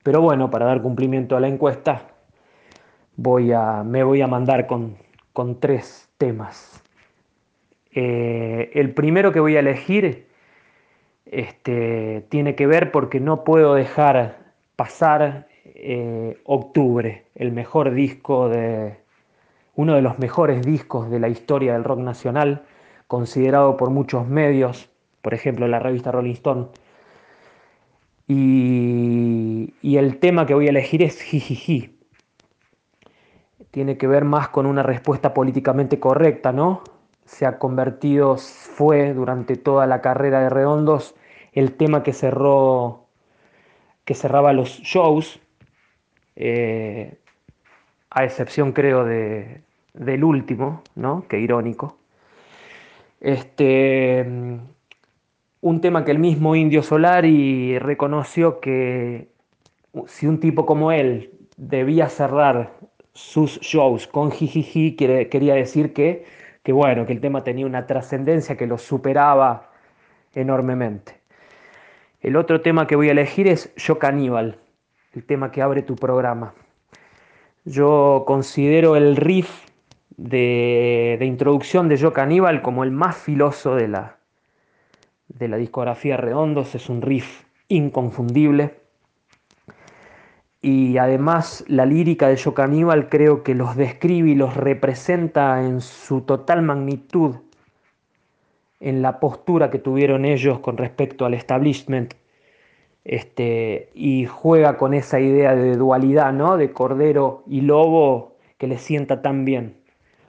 Pero 0.02 0.20
bueno, 0.20 0.50
para 0.50 0.66
dar 0.66 0.82
cumplimiento 0.82 1.36
a 1.36 1.40
la 1.40 1.48
encuesta, 1.48 2.08
voy 3.16 3.52
a, 3.52 3.82
me 3.82 4.04
voy 4.04 4.20
a 4.20 4.26
mandar 4.26 4.66
con, 4.66 4.96
con 5.32 5.58
tres 5.58 6.08
temas. 6.18 6.82
Eh, 7.92 8.70
el 8.74 8.92
primero 8.94 9.32
que 9.32 9.40
voy 9.40 9.56
a 9.56 9.60
elegir 9.60 10.26
este, 11.24 12.26
tiene 12.28 12.54
que 12.54 12.66
ver 12.66 12.92
porque 12.92 13.20
no 13.20 13.42
puedo 13.42 13.74
dejar 13.74 14.38
pasar 14.76 15.48
eh, 15.78 16.40
Octubre, 16.44 17.26
el 17.34 17.52
mejor 17.52 17.92
disco 17.92 18.48
de, 18.48 18.96
uno 19.74 19.94
de 19.94 20.02
los 20.02 20.18
mejores 20.18 20.62
discos 20.62 21.10
de 21.10 21.20
la 21.20 21.28
historia 21.28 21.74
del 21.74 21.84
rock 21.84 22.00
nacional, 22.00 22.64
considerado 23.06 23.76
por 23.76 23.90
muchos 23.90 24.26
medios, 24.26 24.88
por 25.20 25.34
ejemplo 25.34 25.68
la 25.68 25.78
revista 25.78 26.10
Rolling 26.10 26.32
Stone. 26.32 26.66
Y, 28.26 29.74
el 29.82 30.18
tema 30.18 30.46
que 30.46 30.54
voy 30.54 30.66
a 30.66 30.70
elegir 30.70 31.02
es 31.02 31.20
Jijiji. 31.22 31.98
Tiene 33.70 33.98
que 33.98 34.06
ver 34.06 34.24
más 34.24 34.48
con 34.48 34.66
una 34.66 34.82
respuesta 34.82 35.34
políticamente 35.34 36.00
correcta, 36.00 36.52
¿no? 36.52 36.82
Se 37.24 37.46
ha 37.46 37.58
convertido, 37.58 38.36
fue 38.36 39.12
durante 39.12 39.56
toda 39.56 39.86
la 39.86 40.00
carrera 40.00 40.40
de 40.40 40.50
Redondos, 40.50 41.14
el 41.52 41.72
tema 41.76 42.02
que 42.02 42.12
cerró 42.12 43.06
que 44.04 44.14
cerraba 44.14 44.52
los 44.52 44.80
shows 44.80 45.40
eh, 46.36 47.16
a 48.10 48.24
excepción 48.24 48.72
creo 48.72 49.04
de, 49.04 49.62
del 49.94 50.24
último, 50.24 50.82
¿no? 50.94 51.24
Qué 51.28 51.40
irónico. 51.40 51.96
Este, 53.20 54.24
un 55.60 55.80
tema 55.80 56.04
que 56.04 56.10
el 56.12 56.18
mismo 56.18 56.54
Indio 56.54 56.82
Solari 56.82 57.78
reconoció 57.78 58.60
que 58.60 59.28
si 60.06 60.26
un 60.26 60.38
tipo 60.38 60.66
como 60.66 60.92
él 60.92 61.30
debía 61.56 62.08
cerrar 62.08 62.74
sus 63.14 63.58
shows 63.60 64.06
con 64.06 64.30
jijiji, 64.30 64.94
quería 64.94 65.54
decir 65.54 65.94
que, 65.94 66.26
que, 66.62 66.72
bueno, 66.72 67.06
que 67.06 67.14
el 67.14 67.20
tema 67.20 67.42
tenía 67.44 67.64
una 67.64 67.86
trascendencia 67.86 68.56
que 68.56 68.66
lo 68.66 68.76
superaba 68.76 69.70
enormemente. 70.34 71.14
El 72.20 72.36
otro 72.36 72.60
tema 72.60 72.86
que 72.86 72.96
voy 72.96 73.08
a 73.08 73.12
elegir 73.12 73.48
es 73.48 73.74
Yo 73.76 73.98
Caníbal 73.98 74.58
el 75.16 75.24
tema 75.24 75.50
que 75.50 75.62
abre 75.62 75.82
tu 75.82 75.96
programa. 75.96 76.52
Yo 77.64 78.24
considero 78.26 78.96
el 78.96 79.16
riff 79.16 79.66
de, 80.16 81.18
introducción 81.22 81.88
de 81.88 81.96
Yo 81.96 82.12
Caníbal 82.12 82.60
como 82.60 82.84
el 82.84 82.90
más 82.90 83.16
filoso 83.16 83.74
de 83.74 83.88
la, 83.88 84.18
de 85.28 85.48
la 85.48 85.56
discografía 85.56 86.18
Redondos, 86.18 86.74
es 86.74 86.90
un 86.90 87.00
riff 87.00 87.44
inconfundible. 87.68 88.74
Y 90.60 90.98
además 90.98 91.64
la 91.66 91.86
lírica 91.86 92.28
de 92.28 92.36
Yo 92.36 92.52
Caníbal 92.52 93.08
creo 93.08 93.42
que 93.42 93.54
los 93.54 93.74
describe 93.74 94.30
y 94.30 94.34
los 94.34 94.54
representa 94.54 95.64
en 95.64 95.80
su 95.80 96.22
total 96.22 96.60
magnitud, 96.60 97.36
en 98.80 99.00
la 99.00 99.18
postura 99.18 99.70
que 99.70 99.78
tuvieron 99.78 100.26
ellos 100.26 100.58
con 100.58 100.76
respecto 100.76 101.24
al 101.24 101.32
establishment 101.32 102.14
este, 103.06 103.90
y 103.94 104.26
juega 104.26 104.76
con 104.76 104.92
esa 104.92 105.20
idea 105.20 105.54
de 105.54 105.76
dualidad, 105.76 106.32
¿no? 106.32 106.56
De 106.56 106.72
cordero 106.72 107.44
y 107.46 107.60
lobo 107.60 108.36
que 108.58 108.66
le 108.66 108.78
sienta 108.78 109.22
tan 109.22 109.44
bien 109.44 109.76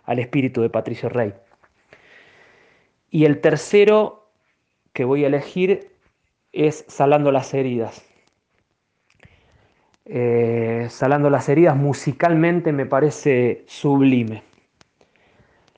al 0.03 0.19
espíritu 0.19 0.61
de 0.61 0.69
Patricio 0.69 1.09
Rey. 1.09 1.33
Y 3.09 3.25
el 3.25 3.41
tercero 3.41 4.29
que 4.93 5.05
voy 5.05 5.23
a 5.23 5.27
elegir 5.27 5.89
es 6.53 6.85
Salando 6.87 7.31
las 7.31 7.51
heridas. 7.55 8.05
Eh, 10.05 10.85
Salando 10.91 11.31
las 11.31 11.49
heridas 11.49 11.75
musicalmente 11.75 12.73
me 12.73 12.85
parece 12.85 13.63
sublime. 13.65 14.43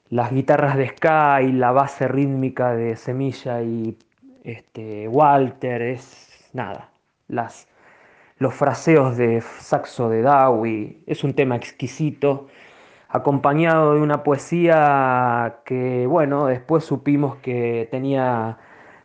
Las 0.09 0.33
guitarras 0.33 0.75
de 0.75 0.89
Sky, 0.89 1.53
la 1.53 1.71
base 1.71 2.09
rítmica 2.09 2.73
de 2.73 2.97
Semilla 2.97 3.61
y 3.61 3.97
este, 4.43 5.07
Walter, 5.07 5.81
es 5.81 6.28
nada, 6.53 6.89
los 8.37 8.53
fraseos 8.53 9.17
de 9.17 9.41
saxo 9.41 10.09
de 10.09 10.21
Dowie, 10.21 11.03
es 11.05 11.23
un 11.23 11.33
tema 11.33 11.55
exquisito, 11.55 12.47
acompañado 13.09 13.95
de 13.95 14.01
una 14.01 14.23
poesía 14.23 15.57
que, 15.65 16.05
bueno, 16.07 16.45
después 16.45 16.83
supimos 16.83 17.37
que 17.37 17.87
tenía 17.91 18.57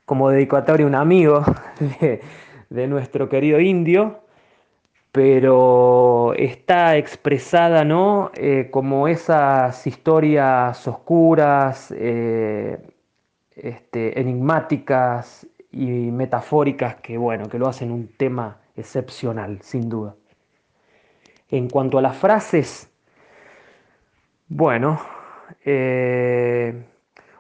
como 0.05 0.31
dedicatoria 0.31 0.87
un 0.87 0.95
amigo 0.95 1.43
de, 2.71 2.87
nuestro 2.87 3.29
querido 3.29 3.61
indio, 3.61 4.21
pero 5.13 6.35
está 6.37 6.97
expresada, 6.97 7.85
¿no? 7.85 8.31
Eh, 8.35 8.69
como 8.71 9.09
esas 9.09 9.87
historias 9.87 10.87
oscuras, 10.87 11.95
eh, 11.97 12.79
este, 13.57 14.21
enigmáticas, 14.21 15.47
y 15.75 16.13
metafóricas 16.13 16.97
que, 16.97 17.19
bueno, 17.19 17.49
que 17.49 17.59
lo 17.59 17.67
hacen 17.67 17.91
un 17.91 18.07
tema 18.07 18.59
excepcional, 18.77 19.61
sin 19.63 19.89
duda. 19.89 20.15
En 21.51 21.69
cuanto 21.69 21.99
a 21.99 22.03
las 22.03 22.17
frases, 22.17 22.89
bueno, 24.47 25.01
eh, 25.65 26.85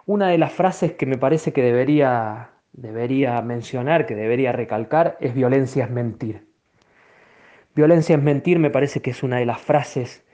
una 0.07 0.29
de 0.29 0.39
las 0.39 0.53
frases 0.53 0.93
que 0.95 1.07
me 1.07 1.17
parece 1.17 1.53
que 1.53 1.63
debería, 1.63 2.51
debería 2.73 3.41
mencionar, 3.41 4.05
que 4.05 4.17
debería 4.17 4.51
recalcar, 4.51 5.17
es 5.21 5.33
violencia 5.33 5.85
es 5.85 5.91
mentir. 5.91 6.45
Violencia 7.77 8.17
es 8.17 8.23
mentir 8.23 8.59
me 8.59 8.71
parece 8.71 9.01
que 9.01 9.11
es 9.11 9.23
una 9.23 9.37
de 9.37 9.47
las 9.47 9.61
frases 9.61 10.25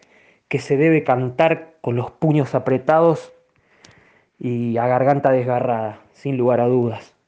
que 0.48 0.58
se 0.58 0.78
debe 0.78 1.04
cantar 1.04 1.74
con 1.82 1.96
los 1.96 2.10
puños 2.10 2.54
apretados 2.54 3.32
y 4.38 4.78
a 4.78 4.86
garganta 4.86 5.30
desgarrada, 5.30 6.00
sin 6.12 6.38
lugar 6.38 6.60
a 6.60 6.66
dudas. 6.66 7.19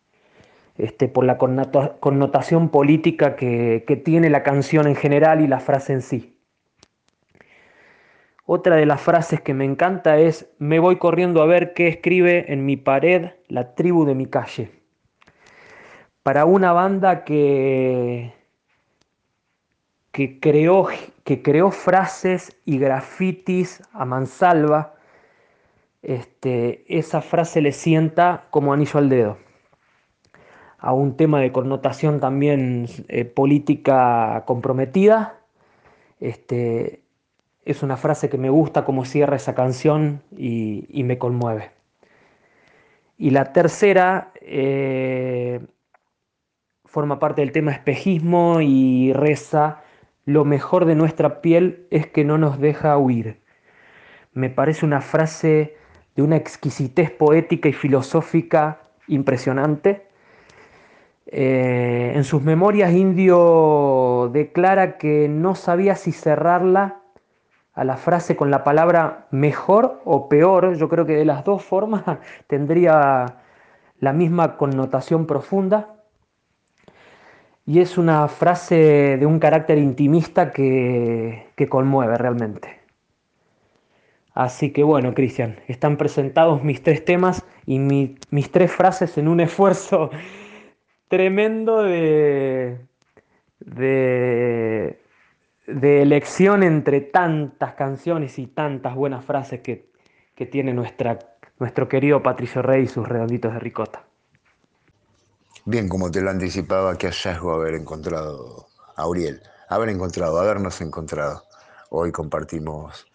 Este, 0.78 1.06
por 1.06 1.24
la 1.24 1.36
connotación 1.36 2.70
política 2.70 3.36
que, 3.36 4.02
tiene 4.04 4.30
la 4.30 4.42
canción 4.42 4.86
en 4.86 4.96
general 4.96 5.42
y 5.42 5.46
la 5.46 5.60
frase 5.60 5.92
en 5.92 6.02
sí. 6.02 6.38
Otra 8.46 8.76
de 8.76 8.86
las 8.86 9.00
frases 9.00 9.40
que 9.40 9.54
me 9.54 9.64
encanta 9.64 10.18
es, 10.18 10.50
me 10.58 10.78
voy 10.78 10.96
corriendo 10.96 11.42
a 11.42 11.46
ver 11.46 11.74
qué 11.74 11.88
escribe 11.88 12.52
en 12.52 12.64
mi 12.64 12.76
pared 12.76 13.32
la 13.48 13.74
tribu 13.74 14.06
de 14.06 14.14
mi 14.14 14.26
calle. 14.26 14.70
Para 16.22 16.46
una 16.46 16.72
banda 16.72 17.24
que, 17.24 18.32
que, 20.10 20.40
creó, 20.40 20.88
que 21.24 21.42
creó 21.42 21.70
frases 21.70 22.56
y 22.64 22.78
grafitis 22.78 23.82
a 23.92 24.04
mansalva, 24.06 24.94
este, 26.00 26.84
esa 26.88 27.20
frase 27.20 27.60
le 27.60 27.72
sienta 27.72 28.46
como 28.50 28.72
anillo 28.72 28.98
al 28.98 29.08
dedo 29.08 29.41
a 30.82 30.92
un 30.92 31.16
tema 31.16 31.40
de 31.40 31.52
connotación 31.52 32.18
también 32.18 32.88
eh, 33.08 33.24
política 33.24 34.42
comprometida. 34.46 35.38
Este, 36.18 37.02
es 37.64 37.84
una 37.84 37.96
frase 37.96 38.28
que 38.28 38.36
me 38.36 38.50
gusta 38.50 38.84
como 38.84 39.04
cierra 39.04 39.36
esa 39.36 39.54
canción 39.54 40.22
y, 40.36 41.02
me 41.04 41.18
conmueve. 41.18 41.70
Y 43.16 43.30
la 43.30 43.52
tercera, 43.52 44.32
eh, 44.40 45.60
forma 46.84 47.20
parte 47.20 47.42
del 47.42 47.52
tema 47.52 47.70
espejismo 47.70 48.60
y 48.60 49.12
reza, 49.12 49.82
lo 50.24 50.44
mejor 50.44 50.84
de 50.84 50.96
nuestra 50.96 51.40
piel 51.40 51.86
es 51.90 52.08
que 52.08 52.24
no 52.24 52.38
nos 52.38 52.58
deja 52.58 52.98
huir. 52.98 53.40
Me 54.32 54.50
parece 54.50 54.84
una 54.84 55.00
frase 55.00 55.76
de 56.16 56.22
una 56.22 56.36
exquisitez 56.36 57.12
poética 57.12 57.68
y 57.68 57.72
filosófica 57.72 58.80
impresionante. 59.06 60.11
Eh, 61.26 62.12
en 62.14 62.24
sus 62.24 62.42
memorias 62.42 62.92
Indio 62.92 64.30
declara 64.32 64.98
que 64.98 65.28
no 65.28 65.54
sabía 65.54 65.94
si 65.94 66.12
cerrarla 66.12 67.00
a 67.74 67.84
la 67.84 67.96
frase 67.96 68.36
con 68.36 68.50
la 68.50 68.64
palabra 68.64 69.26
mejor 69.30 70.00
o 70.04 70.28
peor. 70.28 70.74
Yo 70.76 70.88
creo 70.88 71.06
que 71.06 71.16
de 71.16 71.24
las 71.24 71.44
dos 71.44 71.62
formas 71.62 72.02
tendría 72.46 73.38
la 74.00 74.12
misma 74.12 74.56
connotación 74.56 75.26
profunda. 75.26 75.88
Y 77.64 77.78
es 77.78 77.96
una 77.96 78.26
frase 78.26 79.16
de 79.18 79.24
un 79.24 79.38
carácter 79.38 79.78
intimista 79.78 80.50
que, 80.50 81.46
conmueve 81.70 82.16
realmente. 82.16 82.80
Así 84.34 84.72
que 84.72 84.82
bueno, 84.82 85.14
Cristian, 85.14 85.60
están 85.68 85.96
presentados 85.96 86.64
mis 86.64 86.82
tres 86.82 87.04
temas 87.04 87.44
y 87.64 87.78
mis 87.78 88.50
tres 88.50 88.72
frases 88.72 89.16
en 89.16 89.28
un 89.28 89.38
esfuerzo 89.48 90.10
tremendo 91.12 91.82
de, 91.82 92.78
de, 93.60 94.96
elección 95.66 96.62
entre 96.62 97.02
tantas 97.02 97.74
canciones 97.74 98.38
y 98.38 98.46
tantas 98.46 98.94
buenas 98.94 99.22
frases 99.22 99.60
que, 99.60 99.92
que 100.34 100.46
tiene 100.46 100.72
nuestra, 100.72 101.18
nuestro 101.58 101.86
querido 101.86 102.22
Patricio 102.22 102.62
Rey 102.62 102.84
y 102.84 102.86
sus 102.86 103.06
redonditos 103.06 103.52
de 103.52 103.58
ricota. 103.58 104.06
Bien, 105.66 105.86
como 105.86 106.10
te 106.10 106.22
lo 106.22 106.30
anticipaba, 106.30 106.96
qué 106.96 107.08
hallazgo 107.08 107.52
haber 107.52 107.74
encontrado 107.74 108.68
a 108.96 109.06
Uriel, 109.06 109.42
haber 109.68 109.90
encontrado, 109.90 110.40
habernos 110.40 110.80
encontrado. 110.80 111.42
Hoy 111.90 112.10
compartimos 112.10 113.06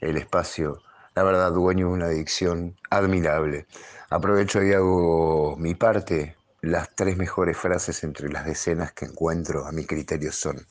el 0.00 0.16
espacio, 0.16 0.78
la 1.14 1.22
verdad, 1.22 1.52
dueño 1.52 1.88
de 1.88 1.92
una 1.92 2.06
adicción 2.06 2.76
admirable. 2.88 3.66
Aprovecho 4.08 4.62
y 4.62 4.72
hago 4.72 5.54
mi 5.58 5.74
parte. 5.74 6.34
Las 6.62 6.94
tres 6.94 7.16
mejores 7.16 7.56
frases 7.56 8.04
entre 8.04 8.28
las 8.28 8.46
decenas 8.46 8.92
que 8.92 9.04
encuentro 9.04 9.66
a 9.66 9.72
mi 9.72 9.84
criterio 9.84 10.30
son, 10.30 10.64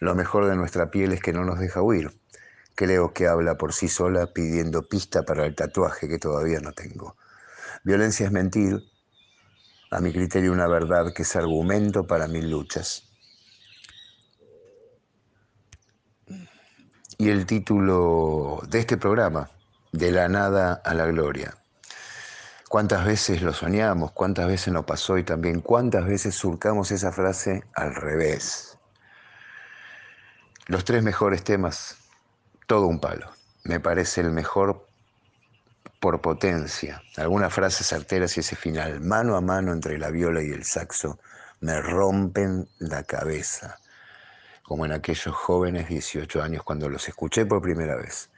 lo 0.00 0.16
mejor 0.16 0.46
de 0.46 0.56
nuestra 0.56 0.90
piel 0.90 1.12
es 1.12 1.22
que 1.22 1.32
no 1.32 1.44
nos 1.44 1.60
deja 1.60 1.80
huir. 1.80 2.10
Creo 2.74 3.12
que 3.12 3.28
habla 3.28 3.56
por 3.56 3.72
sí 3.72 3.86
sola 3.88 4.32
pidiendo 4.32 4.88
pista 4.88 5.22
para 5.22 5.46
el 5.46 5.54
tatuaje 5.54 6.08
que 6.08 6.18
todavía 6.18 6.58
no 6.58 6.72
tengo. 6.72 7.16
Violencia 7.84 8.26
es 8.26 8.32
mentir, 8.32 8.82
a 9.92 10.00
mi 10.00 10.12
criterio, 10.12 10.50
una 10.50 10.66
verdad 10.66 11.12
que 11.14 11.22
es 11.22 11.36
argumento 11.36 12.04
para 12.04 12.26
mil 12.26 12.50
luchas. 12.50 13.04
Y 17.16 17.28
el 17.28 17.46
título 17.46 18.60
de 18.68 18.80
este 18.80 18.96
programa, 18.96 19.52
De 19.92 20.10
la 20.10 20.28
nada 20.28 20.82
a 20.84 20.94
la 20.94 21.06
gloria. 21.06 21.54
¿Cuántas 22.68 23.06
veces 23.06 23.40
lo 23.40 23.54
soñamos? 23.54 24.12
¿Cuántas 24.12 24.46
veces 24.46 24.74
nos 24.74 24.84
pasó? 24.84 25.16
Y 25.16 25.24
también 25.24 25.62
cuántas 25.62 26.06
veces 26.06 26.34
surcamos 26.34 26.90
esa 26.90 27.12
frase 27.12 27.64
al 27.74 27.94
revés. 27.94 28.78
Los 30.66 30.84
tres 30.84 31.02
mejores 31.02 31.42
temas, 31.44 31.96
todo 32.66 32.86
un 32.86 33.00
palo. 33.00 33.30
Me 33.64 33.80
parece 33.80 34.20
el 34.20 34.32
mejor 34.32 34.86
por 35.98 36.20
potencia. 36.20 37.02
Algunas 37.16 37.54
frases 37.54 37.86
certeras 37.86 38.36
y 38.36 38.40
ese 38.40 38.54
final, 38.54 39.00
mano 39.00 39.36
a 39.36 39.40
mano 39.40 39.72
entre 39.72 39.96
la 39.96 40.10
viola 40.10 40.42
y 40.42 40.50
el 40.50 40.64
saxo, 40.64 41.18
me 41.60 41.80
rompen 41.80 42.68
la 42.78 43.02
cabeza, 43.02 43.78
como 44.62 44.84
en 44.84 44.92
aquellos 44.92 45.34
jóvenes 45.34 45.88
18 45.88 46.42
años 46.42 46.62
cuando 46.64 46.90
los 46.90 47.08
escuché 47.08 47.46
por 47.46 47.62
primera 47.62 47.96
vez. 47.96 48.28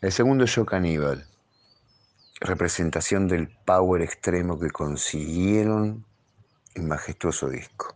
El 0.00 0.10
segundo 0.10 0.46
yo 0.46 0.66
caníbal, 0.66 1.26
representación 2.42 3.28
del 3.28 3.48
power 3.48 4.02
extremo 4.02 4.58
que 4.58 4.70
consiguieron 4.70 6.04
en 6.74 6.88
majestuoso 6.88 7.48
disco. 7.48 7.94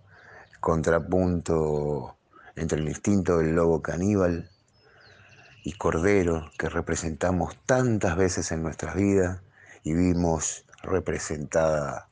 contrapunto 0.61 2.17
entre 2.57 2.81
el 2.81 2.89
instinto 2.89 3.39
del 3.39 3.55
lobo 3.55 3.83
caníbal 3.83 4.51
y 5.63 5.73
Cordero 5.73 6.51
que 6.59 6.69
representamos 6.69 7.57
tantas 7.67 8.17
veces 8.17 8.51
en 8.53 8.63
nuestras 8.63 8.95
vidas 8.95 9.43
y 9.85 9.95
vimos 9.95 10.65
representada 10.83 12.09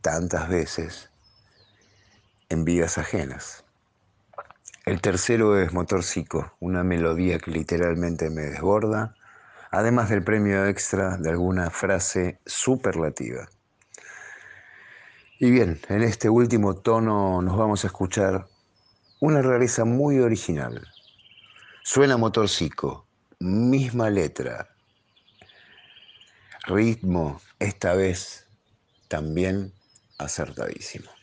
tantas 0.00 0.48
veces 0.48 1.10
en 2.48 2.64
vidas 2.64 2.98
ajenas. 2.98 3.64
El 4.84 5.00
tercero 5.00 5.60
es 5.60 5.72
Motorcico, 5.72 6.52
una 6.60 6.84
melodía 6.84 7.40
que 7.40 7.50
literalmente 7.50 8.30
me 8.30 8.42
desborda, 8.42 9.15
además 9.78 10.08
del 10.08 10.22
premio 10.22 10.66
extra 10.66 11.16
de 11.16 11.30
alguna 11.30 11.70
frase 11.70 12.40
superlativa. 12.46 13.48
Y 15.38 15.50
bien, 15.50 15.80
en 15.88 16.02
este 16.02 16.30
último 16.30 16.76
tono 16.76 17.42
nos 17.42 17.56
vamos 17.56 17.84
a 17.84 17.88
escuchar 17.88 18.46
una 19.20 19.42
rareza 19.42 19.84
muy 19.84 20.18
original, 20.18 20.86
Suena 21.82 22.16
motorcico, 22.16 23.06
misma 23.38 24.10
letra, 24.10 24.68
ritmo, 26.66 27.40
esta 27.60 27.94
vez 27.94 28.48
también 29.06 29.72
acertadísimo. 30.18 31.15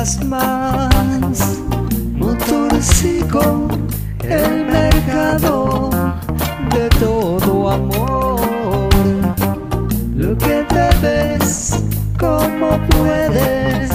fantasmas, 0.00 1.60
motorcico, 2.14 3.68
el 4.22 4.64
mercado 4.66 5.90
de 6.74 6.88
todo 6.98 7.70
amor. 7.70 8.88
Lo 10.14 10.36
que 10.38 10.64
te 10.68 10.88
ves, 11.02 11.82
cómo 12.18 12.80
puedes. 12.88 13.89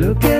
Lo 0.00 0.14
que 0.18 0.39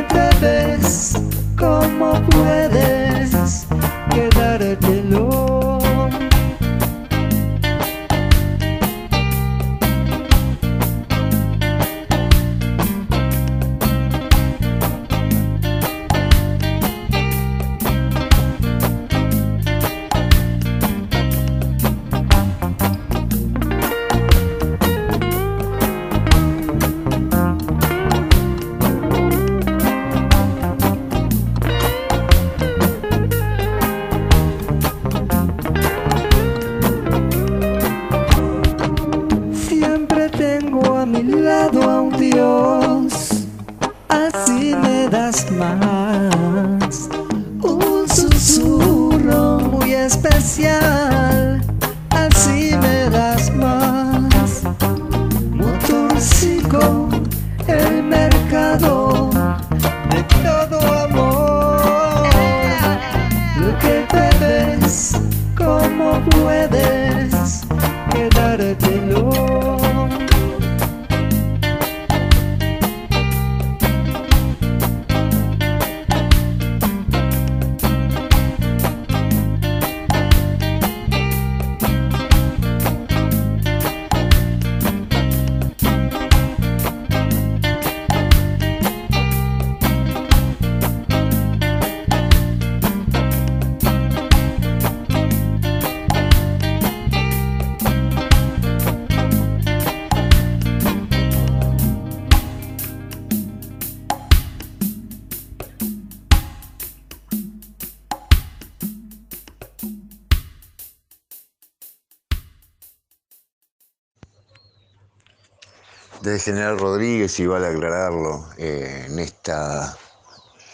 General 116.38 116.78
Rodríguez, 116.78 117.38
y 117.40 117.46
vale 117.46 117.66
aclararlo, 117.66 118.46
eh, 118.58 119.06
en 119.06 119.18
esta 119.18 119.96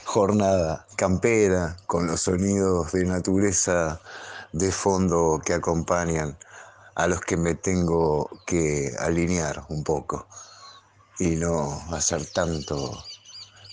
jornada 0.05 0.87
campera, 0.97 1.77
con 1.87 2.07
los 2.07 2.23
sonidos 2.23 2.93
de 2.93 3.05
naturaleza 3.05 4.01
de 4.53 4.73
fondo 4.73 5.41
que 5.45 5.55
acompañan 5.55 6.37
a 6.95 7.07
los 7.07 7.21
que 7.21 7.37
me 7.37 7.55
tengo 7.55 8.31
que 8.47 8.95
alinear 8.99 9.65
un 9.69 9.85
poco 9.85 10.27
y 11.19 11.37
no 11.37 11.83
hacer 11.93 12.25
tanto 12.33 13.05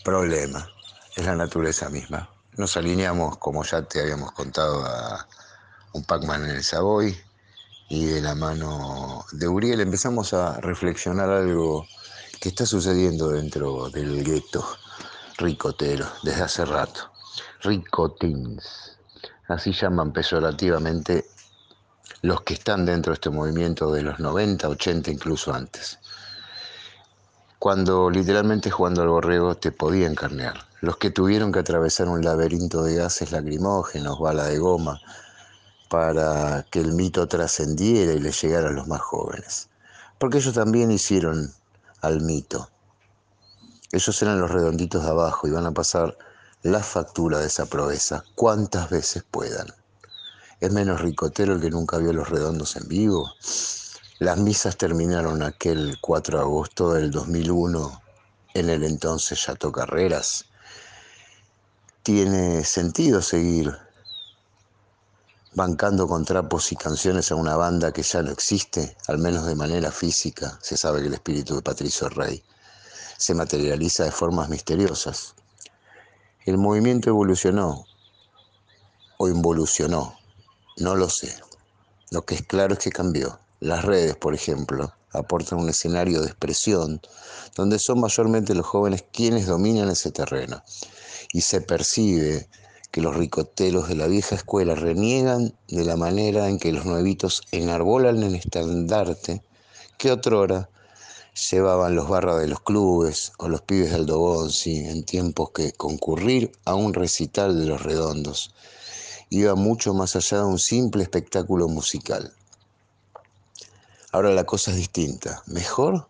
problema. 0.03 0.67
Es 1.15 1.25
la 1.25 1.35
naturaleza 1.35 1.89
misma. 1.89 2.29
Nos 2.57 2.77
alineamos, 2.77 3.37
como 3.37 3.63
ya 3.63 3.81
te 3.83 4.01
habíamos 4.01 4.31
contado, 4.33 4.83
a 4.85 5.27
un 5.93 6.03
Pac-Man 6.03 6.45
en 6.45 6.51
el 6.51 6.63
Savoy, 6.63 7.17
y 7.93 8.05
de 8.05 8.21
la 8.21 8.33
mano 8.33 9.23
de 9.33 9.47
Uriel 9.47 9.79
empezamos 9.79 10.33
a 10.33 10.59
reflexionar 10.59 11.29
algo 11.29 11.85
que 12.41 12.49
está 12.49 12.65
sucediendo 12.65 13.29
dentro 13.29 13.87
del 13.91 14.23
gueto 14.23 14.65
ricotero 15.37 16.07
desde 16.23 16.41
hace 16.41 16.65
rato. 16.65 17.11
Ricotins, 17.61 18.97
así 19.47 19.73
llaman 19.73 20.11
peyorativamente 20.11 21.25
los 22.23 22.41
que 22.41 22.55
están 22.55 22.83
dentro 22.87 23.11
de 23.11 23.15
este 23.15 23.29
movimiento 23.29 23.91
de 23.91 24.01
los 24.01 24.19
90, 24.19 24.69
80, 24.69 25.11
incluso 25.11 25.53
antes. 25.53 25.99
Cuando 27.59 28.09
literalmente 28.09 28.71
jugando 28.71 29.03
al 29.03 29.09
borrego 29.09 29.55
te 29.55 29.71
podían 29.71 30.15
carnear. 30.15 30.65
Los 30.81 30.97
que 30.97 31.11
tuvieron 31.11 31.51
que 31.51 31.59
atravesar 31.59 32.07
un 32.07 32.25
laberinto 32.25 32.81
de 32.81 32.95
gases 32.95 33.31
lacrimógenos, 33.31 34.19
bala 34.19 34.45
de 34.45 34.57
goma, 34.57 34.99
para 35.93 36.65
que 36.71 36.79
el 36.79 36.93
mito 36.93 37.27
trascendiera 37.27 38.13
y 38.13 38.19
le 38.19 38.31
llegara 38.31 38.69
a 38.69 38.71
los 38.71 38.87
más 38.87 38.99
jóvenes. 38.99 39.69
Porque 40.17 40.39
ellos 40.39 40.55
también 40.55 40.89
hicieron 40.89 41.53
al 42.01 42.21
mito. 42.21 42.67
Ellos 43.91 44.19
eran 44.23 44.41
los 44.41 44.49
redonditos 44.49 45.03
de 45.03 45.11
abajo 45.11 45.47
y 45.47 45.51
van 45.51 45.67
a 45.67 45.71
pasar 45.71 46.17
la 46.63 46.79
factura 46.79 47.37
de 47.37 47.45
esa 47.45 47.67
proeza 47.67 48.23
cuantas 48.33 48.89
veces 48.89 49.23
puedan. 49.29 49.67
Es 50.59 50.71
menos 50.71 50.99
ricotero 50.99 51.53
el 51.53 51.61
que 51.61 51.69
nunca 51.69 51.99
vio 51.99 52.11
los 52.11 52.27
redondos 52.27 52.75
en 52.75 52.87
vivo. 52.87 53.31
Las 54.17 54.39
misas 54.39 54.77
terminaron 54.77 55.43
aquel 55.43 55.99
4 56.01 56.39
de 56.39 56.43
agosto 56.43 56.93
del 56.93 57.11
2001 57.11 58.01
en 58.55 58.69
el 58.71 58.83
entonces 58.83 59.39
Chateau 59.39 59.71
Carreras. 59.71 60.45
Tiene 62.01 62.63
sentido 62.63 63.21
seguir 63.21 63.77
bancando 65.55 66.07
con 66.07 66.25
trapos 66.25 66.71
y 66.71 66.75
canciones 66.75 67.31
a 67.31 67.35
una 67.35 67.55
banda 67.55 67.91
que 67.91 68.03
ya 68.03 68.21
no 68.23 68.31
existe, 68.31 68.97
al 69.07 69.19
menos 69.19 69.45
de 69.45 69.55
manera 69.55 69.91
física. 69.91 70.57
Se 70.61 70.77
sabe 70.77 71.01
que 71.01 71.07
el 71.07 71.13
espíritu 71.13 71.55
de 71.55 71.61
Patricio 71.61 72.09
Rey 72.09 72.43
se 73.17 73.33
materializa 73.33 74.03
de 74.03 74.11
formas 74.11 74.49
misteriosas. 74.49 75.35
El 76.45 76.57
movimiento 76.57 77.09
evolucionó 77.09 77.85
o 79.17 79.29
involucionó, 79.29 80.17
no 80.77 80.95
lo 80.95 81.09
sé. 81.09 81.35
Lo 82.11 82.25
que 82.25 82.35
es 82.35 82.41
claro 82.43 82.73
es 82.73 82.79
que 82.79 82.91
cambió. 82.91 83.39
Las 83.59 83.85
redes, 83.85 84.15
por 84.15 84.33
ejemplo, 84.33 84.93
aportan 85.11 85.59
un 85.59 85.69
escenario 85.69 86.21
de 86.21 86.27
expresión 86.27 86.99
donde 87.55 87.79
son 87.79 87.99
mayormente 88.01 88.55
los 88.55 88.65
jóvenes 88.65 89.05
quienes 89.13 89.45
dominan 89.45 89.89
ese 89.89 90.11
terreno 90.11 90.63
y 91.31 91.41
se 91.41 91.61
percibe 91.61 92.49
que 92.93 93.01
los 93.01 93.15
ricoteros 93.15 93.87
de 93.87 93.95
la 93.95 94.05
vieja 94.05 94.35
escuela 94.35 94.75
reniegan 94.75 95.55
de 95.67 95.83
la 95.83 95.97
manera 95.97 96.47
en 96.47 96.59
que 96.59 96.71
los 96.71 96.85
nuevitos 96.85 97.41
enarbolan 97.51 98.21
el 98.21 98.35
estandarte 98.35 99.41
que 99.97 100.11
otrora 100.11 100.69
llevaban 101.49 101.95
los 101.95 102.07
barras 102.07 102.39
de 102.39 102.47
los 102.47 102.59
clubes 102.59 103.31
o 103.39 103.49
los 103.49 103.63
pibes 103.63 103.91
del 103.91 104.05
Dobonsi 104.05 104.85
en 104.87 105.03
tiempos 105.05 105.49
que 105.49 105.71
concurrir 105.71 106.51
a 106.65 106.75
un 106.75 106.93
recital 106.93 107.59
de 107.59 107.65
los 107.65 107.81
redondos 107.81 108.53
iba 109.31 109.55
mucho 109.55 109.95
más 109.95 110.15
allá 110.15 110.37
de 110.37 110.45
un 110.45 110.59
simple 110.59 111.01
espectáculo 111.01 111.67
musical. 111.67 112.31
Ahora 114.11 114.29
la 114.29 114.43
cosa 114.43 114.69
es 114.69 114.77
distinta. 114.77 115.41
¿Mejor? 115.47 116.07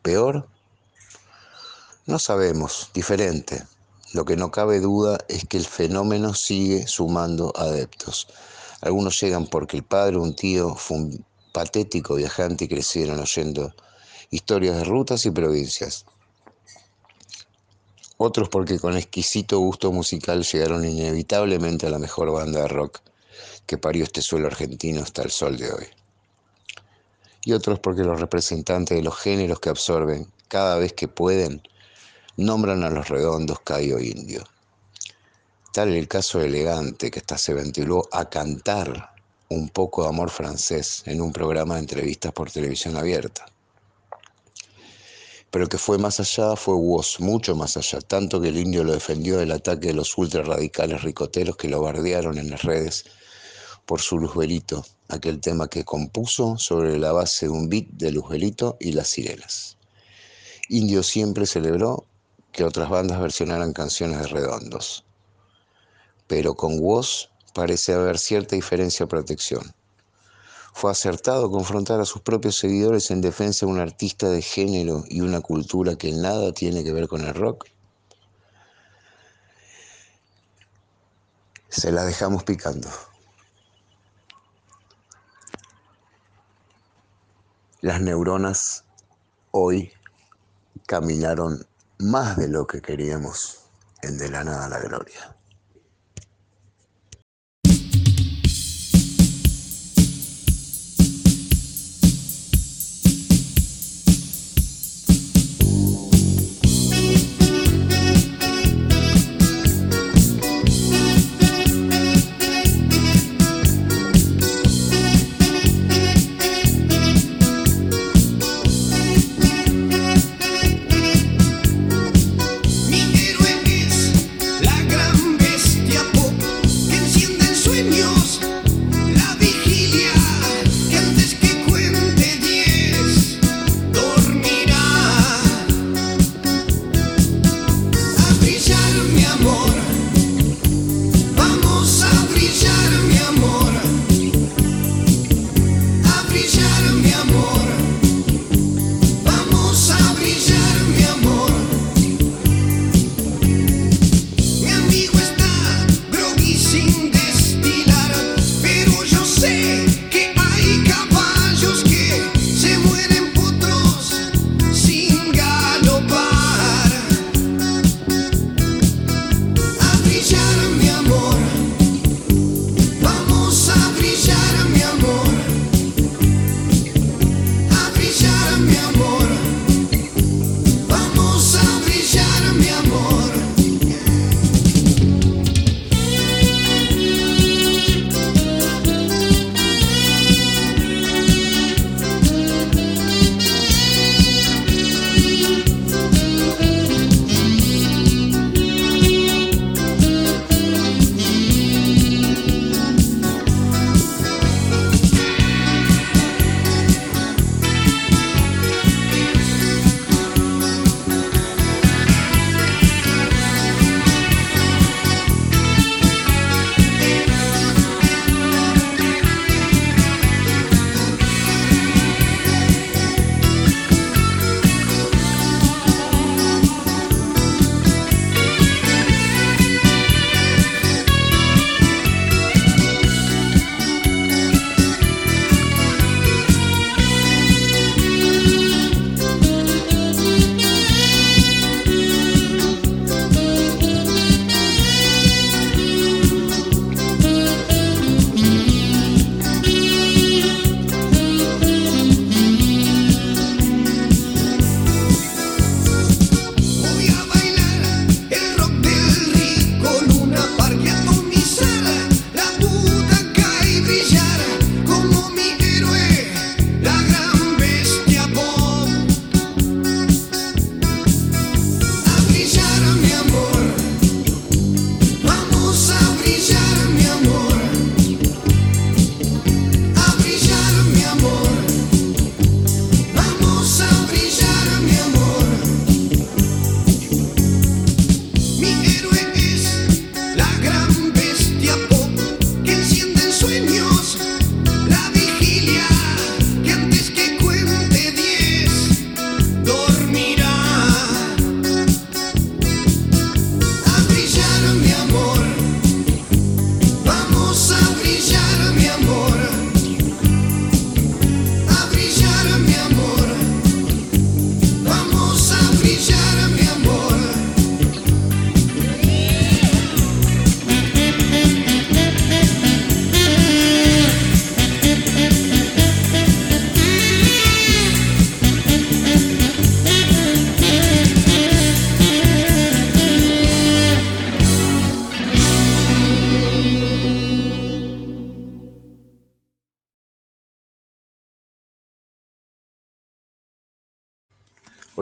¿Peor? 0.00 0.48
No 2.06 2.18
sabemos, 2.18 2.90
diferente. 2.94 3.66
Lo 4.16 4.24
que 4.24 4.38
no 4.38 4.50
cabe 4.50 4.80
duda 4.80 5.18
es 5.28 5.44
que 5.44 5.58
el 5.58 5.66
fenómeno 5.66 6.32
sigue 6.32 6.86
sumando 6.86 7.52
adeptos. 7.54 8.28
Algunos 8.80 9.20
llegan 9.20 9.46
porque 9.46 9.76
el 9.76 9.82
padre 9.82 10.16
un 10.16 10.34
tío 10.34 10.74
fue 10.74 10.96
un 10.96 11.24
patético 11.52 12.14
viajante 12.14 12.64
y 12.64 12.68
crecieron 12.68 13.20
oyendo 13.20 13.74
historias 14.30 14.78
de 14.78 14.84
rutas 14.84 15.26
y 15.26 15.30
provincias. 15.30 16.06
Otros 18.16 18.48
porque 18.48 18.78
con 18.78 18.96
exquisito 18.96 19.58
gusto 19.58 19.92
musical 19.92 20.44
llegaron 20.44 20.86
inevitablemente 20.86 21.86
a 21.86 21.90
la 21.90 21.98
mejor 21.98 22.32
banda 22.32 22.62
de 22.62 22.68
rock 22.68 23.00
que 23.66 23.76
parió 23.76 24.04
este 24.04 24.22
suelo 24.22 24.46
argentino 24.46 25.02
hasta 25.02 25.24
el 25.24 25.30
sol 25.30 25.58
de 25.58 25.70
hoy. 25.70 25.86
Y 27.44 27.52
otros 27.52 27.80
porque 27.80 28.02
los 28.02 28.18
representantes 28.18 28.96
de 28.96 29.04
los 29.04 29.18
géneros 29.18 29.60
que 29.60 29.68
absorben 29.68 30.26
cada 30.48 30.78
vez 30.78 30.94
que 30.94 31.06
pueden 31.06 31.60
nombran 32.36 32.84
a 32.84 32.90
los 32.90 33.08
redondos 33.08 33.60
cayo 33.60 33.98
indio. 33.98 34.44
Tal 35.72 35.92
el 35.92 36.08
caso 36.08 36.40
elegante 36.40 37.10
que 37.10 37.18
hasta 37.18 37.38
se 37.38 37.54
ventiló 37.54 38.08
a 38.12 38.28
cantar 38.28 39.10
un 39.48 39.68
poco 39.68 40.02
de 40.02 40.08
amor 40.08 40.30
francés 40.30 41.02
en 41.06 41.20
un 41.20 41.32
programa 41.32 41.74
de 41.74 41.80
entrevistas 41.80 42.32
por 42.32 42.50
televisión 42.50 42.96
abierta. 42.96 43.46
Pero 45.50 45.68
que 45.68 45.78
fue 45.78 45.98
más 45.98 46.20
allá 46.20 46.56
fue 46.56 46.74
Woz, 46.74 47.20
mucho 47.20 47.54
más 47.54 47.76
allá, 47.76 48.00
tanto 48.00 48.40
que 48.40 48.48
el 48.48 48.58
indio 48.58 48.84
lo 48.84 48.92
defendió 48.92 49.38
del 49.38 49.52
ataque 49.52 49.88
de 49.88 49.94
los 49.94 50.16
ultrarradicales 50.18 51.02
ricoteros 51.02 51.56
que 51.56 51.68
lo 51.68 51.80
bardearon 51.80 52.38
en 52.38 52.50
las 52.50 52.62
redes 52.62 53.04
por 53.86 54.00
su 54.00 54.18
Luzbelito, 54.18 54.84
aquel 55.08 55.40
tema 55.40 55.68
que 55.68 55.84
compuso 55.84 56.58
sobre 56.58 56.98
la 56.98 57.12
base 57.12 57.46
de 57.46 57.52
un 57.52 57.68
beat 57.68 57.86
de 57.92 58.10
Luzbelito 58.10 58.76
y 58.80 58.92
las 58.92 59.08
sirenas. 59.08 59.76
Indio 60.68 61.04
siempre 61.04 61.46
celebró 61.46 62.04
que 62.56 62.64
otras 62.64 62.88
bandas 62.88 63.20
versionaran 63.20 63.74
canciones 63.74 64.18
de 64.18 64.28
redondos, 64.28 65.04
pero 66.26 66.54
con 66.54 66.78
Woz 66.80 67.28
parece 67.52 67.92
haber 67.92 68.18
cierta 68.18 68.56
diferencia 68.56 69.04
de 69.04 69.10
protección. 69.10 69.74
Fue 70.72 70.90
acertado 70.90 71.50
confrontar 71.50 72.00
a 72.00 72.06
sus 72.06 72.22
propios 72.22 72.56
seguidores 72.56 73.10
en 73.10 73.20
defensa 73.20 73.66
de 73.66 73.72
un 73.72 73.78
artista 73.78 74.30
de 74.30 74.40
género 74.40 75.04
y 75.10 75.20
una 75.20 75.42
cultura 75.42 75.96
que 75.96 76.12
nada 76.12 76.52
tiene 76.52 76.82
que 76.82 76.92
ver 76.92 77.08
con 77.08 77.26
el 77.26 77.34
rock. 77.34 77.66
Se 81.68 81.92
la 81.92 82.04
dejamos 82.04 82.42
picando. 82.44 82.88
Las 87.82 88.00
neuronas 88.00 88.84
hoy 89.50 89.92
caminaron 90.86 91.66
más 91.98 92.36
de 92.36 92.48
lo 92.48 92.66
que 92.66 92.82
queríamos 92.82 93.62
en 94.02 94.18
De 94.18 94.28
la 94.28 94.44
nada 94.44 94.66
a 94.66 94.68
la 94.68 94.80
gloria. 94.80 95.35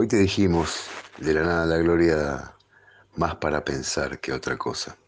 Te 0.09 0.19
dijimos 0.19 0.89
de 1.17 1.33
la 1.33 1.45
nada 1.45 1.65
la 1.65 1.79
gloria 1.79 2.55
más 3.17 3.37
para 3.37 3.65
pensar 3.65 4.21
que 4.21 4.35
otra 4.35 4.59
cosa. 4.59 4.99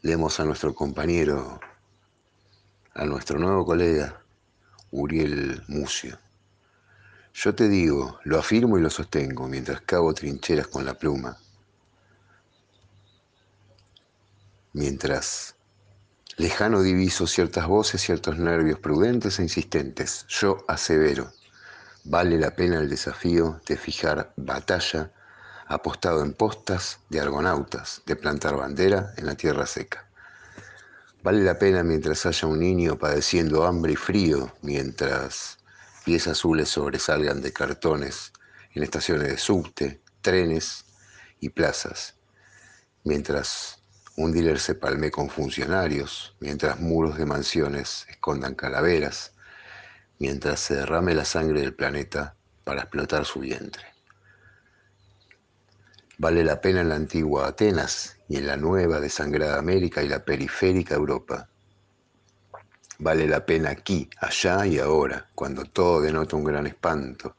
Leemos 0.00 0.40
a 0.40 0.44
nuestro 0.46 0.74
compañero, 0.74 1.60
a 2.94 3.04
nuestro 3.04 3.38
nuevo 3.38 3.66
colega, 3.66 4.22
Uriel 4.90 5.62
Mucio. 5.68 6.18
Yo 7.34 7.54
te 7.54 7.68
digo, 7.68 8.20
lo 8.24 8.38
afirmo 8.38 8.78
y 8.78 8.80
lo 8.80 8.88
sostengo 8.88 9.48
mientras 9.48 9.82
cavo 9.82 10.14
trincheras 10.14 10.66
con 10.66 10.86
la 10.86 10.94
pluma. 10.94 11.36
Mientras 14.72 15.56
lejano 16.38 16.80
diviso 16.80 17.26
ciertas 17.26 17.66
voces, 17.66 18.00
ciertos 18.00 18.38
nervios 18.38 18.78
prudentes 18.78 19.38
e 19.38 19.42
insistentes, 19.42 20.24
yo 20.28 20.64
asevero, 20.68 21.30
vale 22.04 22.38
la 22.38 22.54
pena 22.54 22.78
el 22.78 22.88
desafío 22.88 23.60
de 23.66 23.76
fijar 23.76 24.32
batalla 24.36 25.12
apostado 25.66 26.22
en 26.22 26.34
postas 26.34 26.98
de 27.08 27.20
argonautas, 27.20 28.02
de 28.06 28.16
plantar 28.16 28.56
bandera 28.56 29.14
en 29.16 29.26
la 29.26 29.34
tierra 29.36 29.66
seca. 29.66 30.06
Vale 31.22 31.42
la 31.42 31.58
pena 31.58 31.82
mientras 31.82 32.26
haya 32.26 32.48
un 32.48 32.58
niño 32.58 32.98
padeciendo 32.98 33.64
hambre 33.64 33.92
y 33.92 33.96
frío, 33.96 34.52
mientras 34.60 35.58
pies 36.04 36.26
azules 36.26 36.68
sobresalgan 36.68 37.40
de 37.40 37.52
cartones 37.52 38.32
en 38.74 38.82
estaciones 38.82 39.28
de 39.28 39.38
subte, 39.38 40.00
trenes 40.20 40.84
y 41.40 41.50
plazas, 41.50 42.16
mientras 43.04 43.82
un 44.16 44.32
dealer 44.32 44.58
se 44.58 44.74
palme 44.74 45.10
con 45.10 45.30
funcionarios, 45.30 46.34
mientras 46.40 46.80
muros 46.80 47.16
de 47.16 47.24
mansiones 47.24 48.06
escondan 48.10 48.54
calaveras, 48.54 49.32
mientras 50.22 50.60
se 50.60 50.76
derrame 50.76 51.14
la 51.14 51.26
sangre 51.26 51.60
del 51.60 51.74
planeta 51.74 52.34
para 52.64 52.80
explotar 52.80 53.26
su 53.26 53.40
vientre. 53.40 53.84
Vale 56.16 56.42
la 56.44 56.62
pena 56.62 56.80
en 56.80 56.88
la 56.88 56.94
antigua 56.94 57.48
Atenas 57.48 58.16
y 58.28 58.38
en 58.38 58.46
la 58.46 58.56
nueva 58.56 59.00
desangrada 59.00 59.58
América 59.58 60.02
y 60.02 60.08
la 60.08 60.24
periférica 60.24 60.94
Europa 60.94 61.48
Vale 63.04 63.26
la 63.26 63.44
pena 63.44 63.70
aquí, 63.70 64.08
allá 64.20 64.64
y 64.64 64.78
ahora, 64.78 65.26
cuando 65.34 65.64
todo 65.64 66.00
denota 66.02 66.36
un 66.36 66.44
gran 66.44 66.68
espanto 66.68 67.34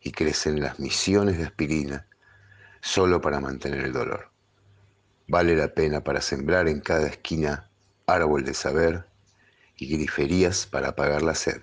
y 0.00 0.12
crecen 0.12 0.60
las 0.60 0.80
misiones 0.80 1.36
de 1.36 1.44
aspirina 1.44 2.06
solo 2.80 3.20
para 3.20 3.38
mantener 3.38 3.84
el 3.84 3.92
dolor. 3.92 4.30
Vale 5.26 5.54
la 5.56 5.74
pena 5.74 6.02
para 6.02 6.22
sembrar 6.22 6.68
en 6.68 6.80
cada 6.80 7.06
esquina 7.06 7.68
árbol 8.06 8.46
de 8.46 8.54
saber 8.54 9.04
y 9.76 9.88
griferías 9.88 10.64
para 10.64 10.88
apagar 10.88 11.20
la 11.20 11.34
sed. 11.34 11.60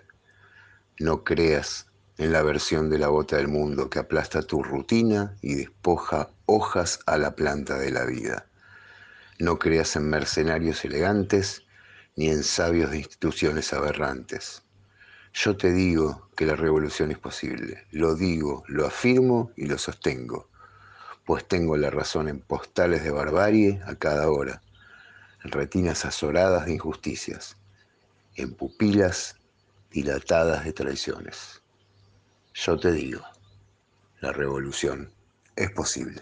No 0.99 1.25
creas 1.25 1.87
en 2.17 2.31
la 2.31 2.41
versión 2.41 2.89
de 2.89 2.97
la 2.97 3.09
bota 3.09 3.35
del 3.35 3.49
mundo 3.49 3.89
que 3.89 3.99
aplasta 3.99 4.41
tu 4.43 4.63
rutina 4.63 5.35
y 5.41 5.55
despoja 5.55 6.29
hojas 6.45 6.99
a 7.05 7.17
la 7.17 7.35
planta 7.35 7.77
de 7.77 7.91
la 7.91 8.05
vida. 8.05 8.47
No 9.37 9.59
creas 9.59 9.97
en 9.97 10.09
mercenarios 10.09 10.85
elegantes 10.85 11.63
ni 12.15 12.29
en 12.29 12.43
sabios 12.43 12.91
de 12.91 12.99
instituciones 12.99 13.73
aberrantes. 13.73 14.63
Yo 15.33 15.57
te 15.57 15.73
digo 15.73 16.29
que 16.37 16.45
la 16.45 16.55
revolución 16.55 17.11
es 17.11 17.17
posible, 17.17 17.85
lo 17.91 18.15
digo, 18.15 18.63
lo 18.69 18.85
afirmo 18.85 19.51
y 19.57 19.65
lo 19.65 19.77
sostengo, 19.77 20.47
pues 21.25 21.45
tengo 21.45 21.75
la 21.75 21.89
razón 21.89 22.29
en 22.29 22.39
postales 22.39 23.03
de 23.03 23.11
barbarie 23.11 23.81
a 23.85 23.95
cada 23.95 24.29
hora, 24.31 24.61
en 25.43 25.51
retinas 25.51 26.05
azoradas 26.05 26.67
de 26.67 26.75
injusticias, 26.75 27.57
en 28.35 28.53
pupilas 28.53 29.35
dilatadas 29.95 30.65
de 30.65 30.73
traiciones. 30.73 31.63
Yo 32.53 32.77
te 32.77 32.91
digo, 32.91 33.21
la 34.19 34.33
revolución 34.33 35.09
es 35.55 35.71
posible. 35.71 36.21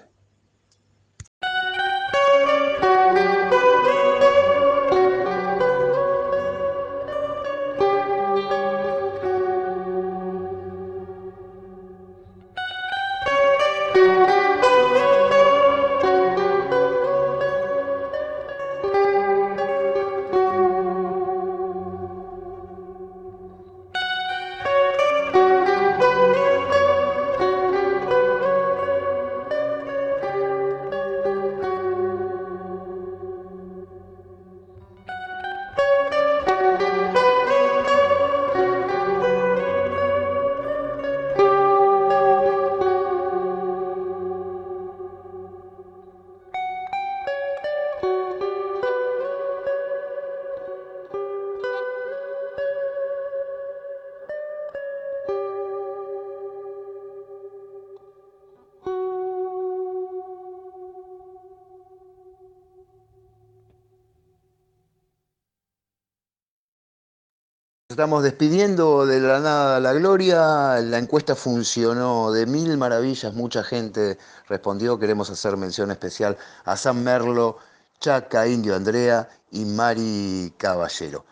Estamos 67.94 68.24
despidiendo 68.24 69.06
de 69.06 69.20
la 69.20 69.40
nada 69.40 69.80
la 69.80 69.94
gloria. 69.94 70.82
La 70.82 70.98
encuesta 70.98 71.36
funcionó 71.36 72.32
de 72.32 72.48
mil 72.48 72.76
maravillas. 72.76 73.36
Mucha 73.36 73.64
gente 73.64 74.18
respondió. 74.50 74.98
Queremos 74.98 75.30
hacer 75.30 75.58
mención 75.58 75.92
especial 75.92 76.36
a 76.66 76.76
San 76.76 77.04
Merlo, 77.04 77.60
Chaca, 78.00 78.48
Indio 78.48 78.76
Andrea 78.76 79.30
y 79.52 79.66
Mari 79.66 80.56
Caballero. 80.58 81.24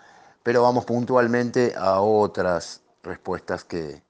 Pero 0.44 0.62
vamos 0.62 0.86
puntualmente 0.86 1.74
a 1.76 2.00
otras 2.00 2.82
respuestas 3.02 3.64
que, 3.64 4.04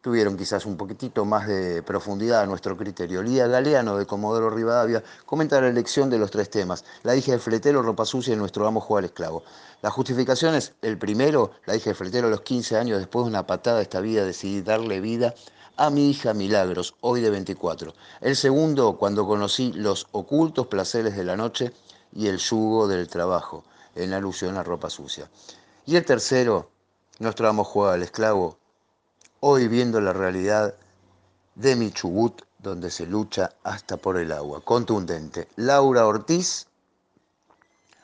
tuvieron 0.00 0.36
quizás 0.36 0.64
un 0.66 0.76
poquitito 0.76 1.24
más 1.24 1.46
de 1.46 1.82
profundidad 1.82 2.42
a 2.42 2.46
nuestro 2.46 2.76
criterio. 2.76 3.22
Lía 3.22 3.46
Galeano 3.46 3.96
de 3.98 4.06
Comodoro 4.06 4.50
Rivadavia 4.50 5.02
comenta 5.26 5.60
la 5.60 5.68
elección 5.68 6.08
de 6.08 6.18
los 6.18 6.30
tres 6.30 6.48
temas. 6.48 6.84
La 7.02 7.14
hija 7.14 7.32
de 7.32 7.38
fletero, 7.38 7.82
ropa 7.82 8.04
sucia 8.04 8.32
y 8.32 8.36
nuestro 8.36 8.66
amo 8.66 8.80
juega 8.80 9.00
al 9.00 9.04
esclavo. 9.06 9.42
La 9.82 9.90
justificación 9.90 10.54
es, 10.54 10.72
el 10.82 10.98
primero, 10.98 11.52
la 11.66 11.76
hija 11.76 11.90
de 11.90 11.94
fletero 11.94 12.28
a 12.28 12.30
los 12.30 12.40
15 12.42 12.76
años, 12.76 12.98
después 12.98 13.24
de 13.24 13.30
una 13.30 13.46
patada 13.46 13.76
de 13.76 13.82
esta 13.82 14.00
vida, 14.00 14.24
decidí 14.24 14.62
darle 14.62 15.00
vida 15.00 15.34
a 15.76 15.90
mi 15.90 16.10
hija 16.10 16.34
Milagros, 16.34 16.94
hoy 17.00 17.20
de 17.20 17.30
24. 17.30 17.94
El 18.20 18.36
segundo, 18.36 18.96
cuando 18.98 19.26
conocí 19.26 19.72
los 19.72 20.06
ocultos 20.12 20.66
placeres 20.66 21.16
de 21.16 21.24
la 21.24 21.36
noche 21.36 21.72
y 22.12 22.26
el 22.26 22.38
yugo 22.38 22.88
del 22.88 23.08
trabajo, 23.08 23.64
en 23.94 24.12
alusión 24.12 24.56
a 24.56 24.62
ropa 24.62 24.90
sucia. 24.90 25.30
Y 25.86 25.96
el 25.96 26.04
tercero, 26.04 26.70
nuestro 27.18 27.48
amo 27.48 27.64
juega 27.64 27.94
al 27.94 28.02
esclavo, 28.02 28.58
hoy 29.40 29.68
viendo 29.68 30.00
la 30.00 30.12
realidad 30.12 30.74
de 31.54 31.74
mi 31.74 31.90
Chubut, 31.90 32.42
donde 32.58 32.90
se 32.90 33.06
lucha 33.06 33.50
hasta 33.64 33.96
por 33.96 34.18
el 34.18 34.32
agua. 34.32 34.60
Contundente. 34.62 35.48
Laura 35.56 36.06
Ortiz, 36.06 36.66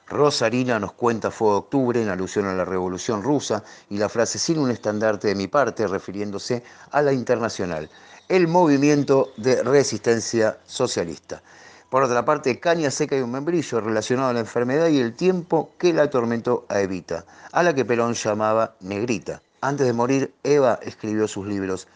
Rosarina 0.09 0.78
nos 0.78 0.93
cuenta 0.93 1.30
Fue 1.30 1.49
de 1.51 1.57
Octubre 1.57 2.01
en 2.01 2.09
alusión 2.09 2.47
a 2.47 2.55
la 2.55 2.64
Revolución 2.64 3.22
Rusa 3.22 3.62
y 3.91 3.99
la 3.99 4.09
frase 4.09 4.39
sin 4.39 4.59
un 4.59 4.70
estandarte 4.70 5.28
de 5.28 5.34
mi 5.34 5.47
parte 5.47 5.87
refiriéndose 5.87 6.62
a 6.91 7.03
la 7.03 7.12
internacional, 7.12 7.91
el 8.28 8.49
movimiento 8.49 9.32
de 9.37 9.62
resistencia 9.62 10.59
socialista. 10.64 11.43
Por 11.91 12.03
otra 12.03 12.24
parte, 12.24 12.59
caña 12.59 12.91
seca 12.91 13.16
y 13.16 13.20
un 13.20 13.32
membrillo 13.32 13.80
relacionado 13.80 14.30
a 14.30 14.32
la 14.32 14.41
enfermedad 14.41 14.89
y 14.89 15.01
el 15.01 15.14
tiempo 15.14 15.70
que 15.78 15.93
la 15.93 16.05
atormentó 16.05 16.64
a 16.68 16.80
Evita, 16.80 17.24
a 17.53 17.62
la 17.62 17.74
que 17.74 17.84
Perón 17.84 18.14
llamaba 18.14 18.74
negrita. 18.80 19.43
Antes 19.67 19.85
de 19.85 19.93
morir, 19.93 20.33
Eva 20.45 20.79
escribió 20.81 21.27
sus 21.27 21.45
libros 21.45 21.89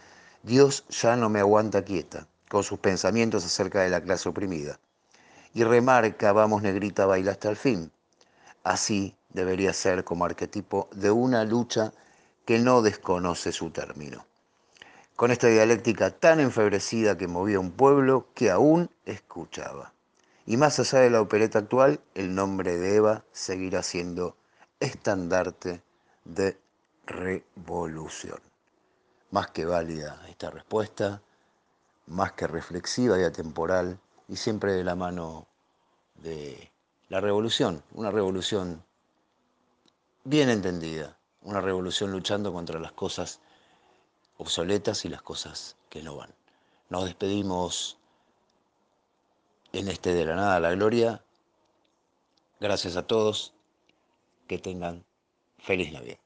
Dios 0.43 0.85
ya 0.89 1.15
no 1.15 1.29
me 1.29 1.39
aguanta 1.39 1.85
quieta, 1.85 2.27
con 2.49 2.65
sus 2.65 2.81
pensamientos 2.81 3.45
acerca 3.45 3.83
de 3.83 3.91
la 3.91 4.01
clase 4.01 4.29
oprimida. 4.29 4.81
Y 5.55 5.63
remarca, 5.63 6.33
vamos 6.33 6.63
negrita, 6.63 7.07
baila 7.07 7.31
hasta 7.31 7.49
el 7.49 7.55
fin. 7.55 7.93
Así 8.65 9.15
debería 9.29 9.73
ser 9.73 10.03
como 10.03 10.25
arquetipo 10.25 10.89
de 10.91 11.13
una 11.13 11.45
lucha 11.45 11.93
que 12.45 12.59
no 12.59 12.83
desconoce 12.83 13.53
su 13.53 13.71
término. 13.71 14.27
Con 15.15 15.31
esta 15.31 15.47
dialéctica 15.47 16.11
tan 16.11 16.41
enfebrecida 16.41 17.17
que 17.17 17.29
movía 17.29 17.61
un 17.61 17.71
pueblo 17.71 18.27
que 18.35 18.51
aún 18.51 18.91
escuchaba. 19.07 19.93
Y 20.45 20.57
más 20.57 20.81
allá 20.81 20.99
de 20.99 21.11
la 21.11 21.21
opereta 21.21 21.61
actual, 21.61 22.01
el 22.17 22.35
nombre 22.35 22.79
de 22.79 22.97
Eva 22.97 23.23
seguirá 23.31 23.85
siendo 23.85 24.35
estandarte 24.81 25.83
de 26.25 26.59
revolución. 27.11 28.41
Más 29.31 29.51
que 29.51 29.65
válida 29.65 30.25
esta 30.29 30.51
respuesta. 30.51 31.23
más 32.07 32.33
que 32.33 32.47
reflexiva 32.49 33.21
y 33.21 33.25
atemporal, 33.25 34.01
y 34.29 34.37
siempre 34.37 34.73
de 34.73 34.83
la 34.85 34.97
mano 34.97 35.47
de 36.17 36.71
la 37.09 37.21
revolución, 37.21 37.85
una 37.93 38.11
revolución 38.11 38.85
bien 40.25 40.51
entendida, 40.51 41.17
una 41.43 41.61
revolución 41.61 42.11
luchando 42.11 42.53
contra 42.53 42.81
las 42.81 42.93
cosas 42.93 43.41
obsoletas 44.39 45.05
y 45.05 45.09
las 45.09 45.23
cosas 45.23 45.77
que 45.89 46.03
no 46.03 46.17
van. 46.17 46.35
Nos 46.89 47.05
despedimos 47.05 47.99
en 49.73 49.89
este 49.89 50.13
de 50.13 50.25
la 50.25 50.35
nada 50.35 50.57
a 50.57 50.61
la 50.61 50.73
gloria. 50.73 51.25
Gracias 52.59 52.97
a 52.97 53.07
todos. 53.07 53.55
Que 54.49 54.59
tengan 54.59 55.05
feliz 55.59 55.93
Navidad. 55.93 56.19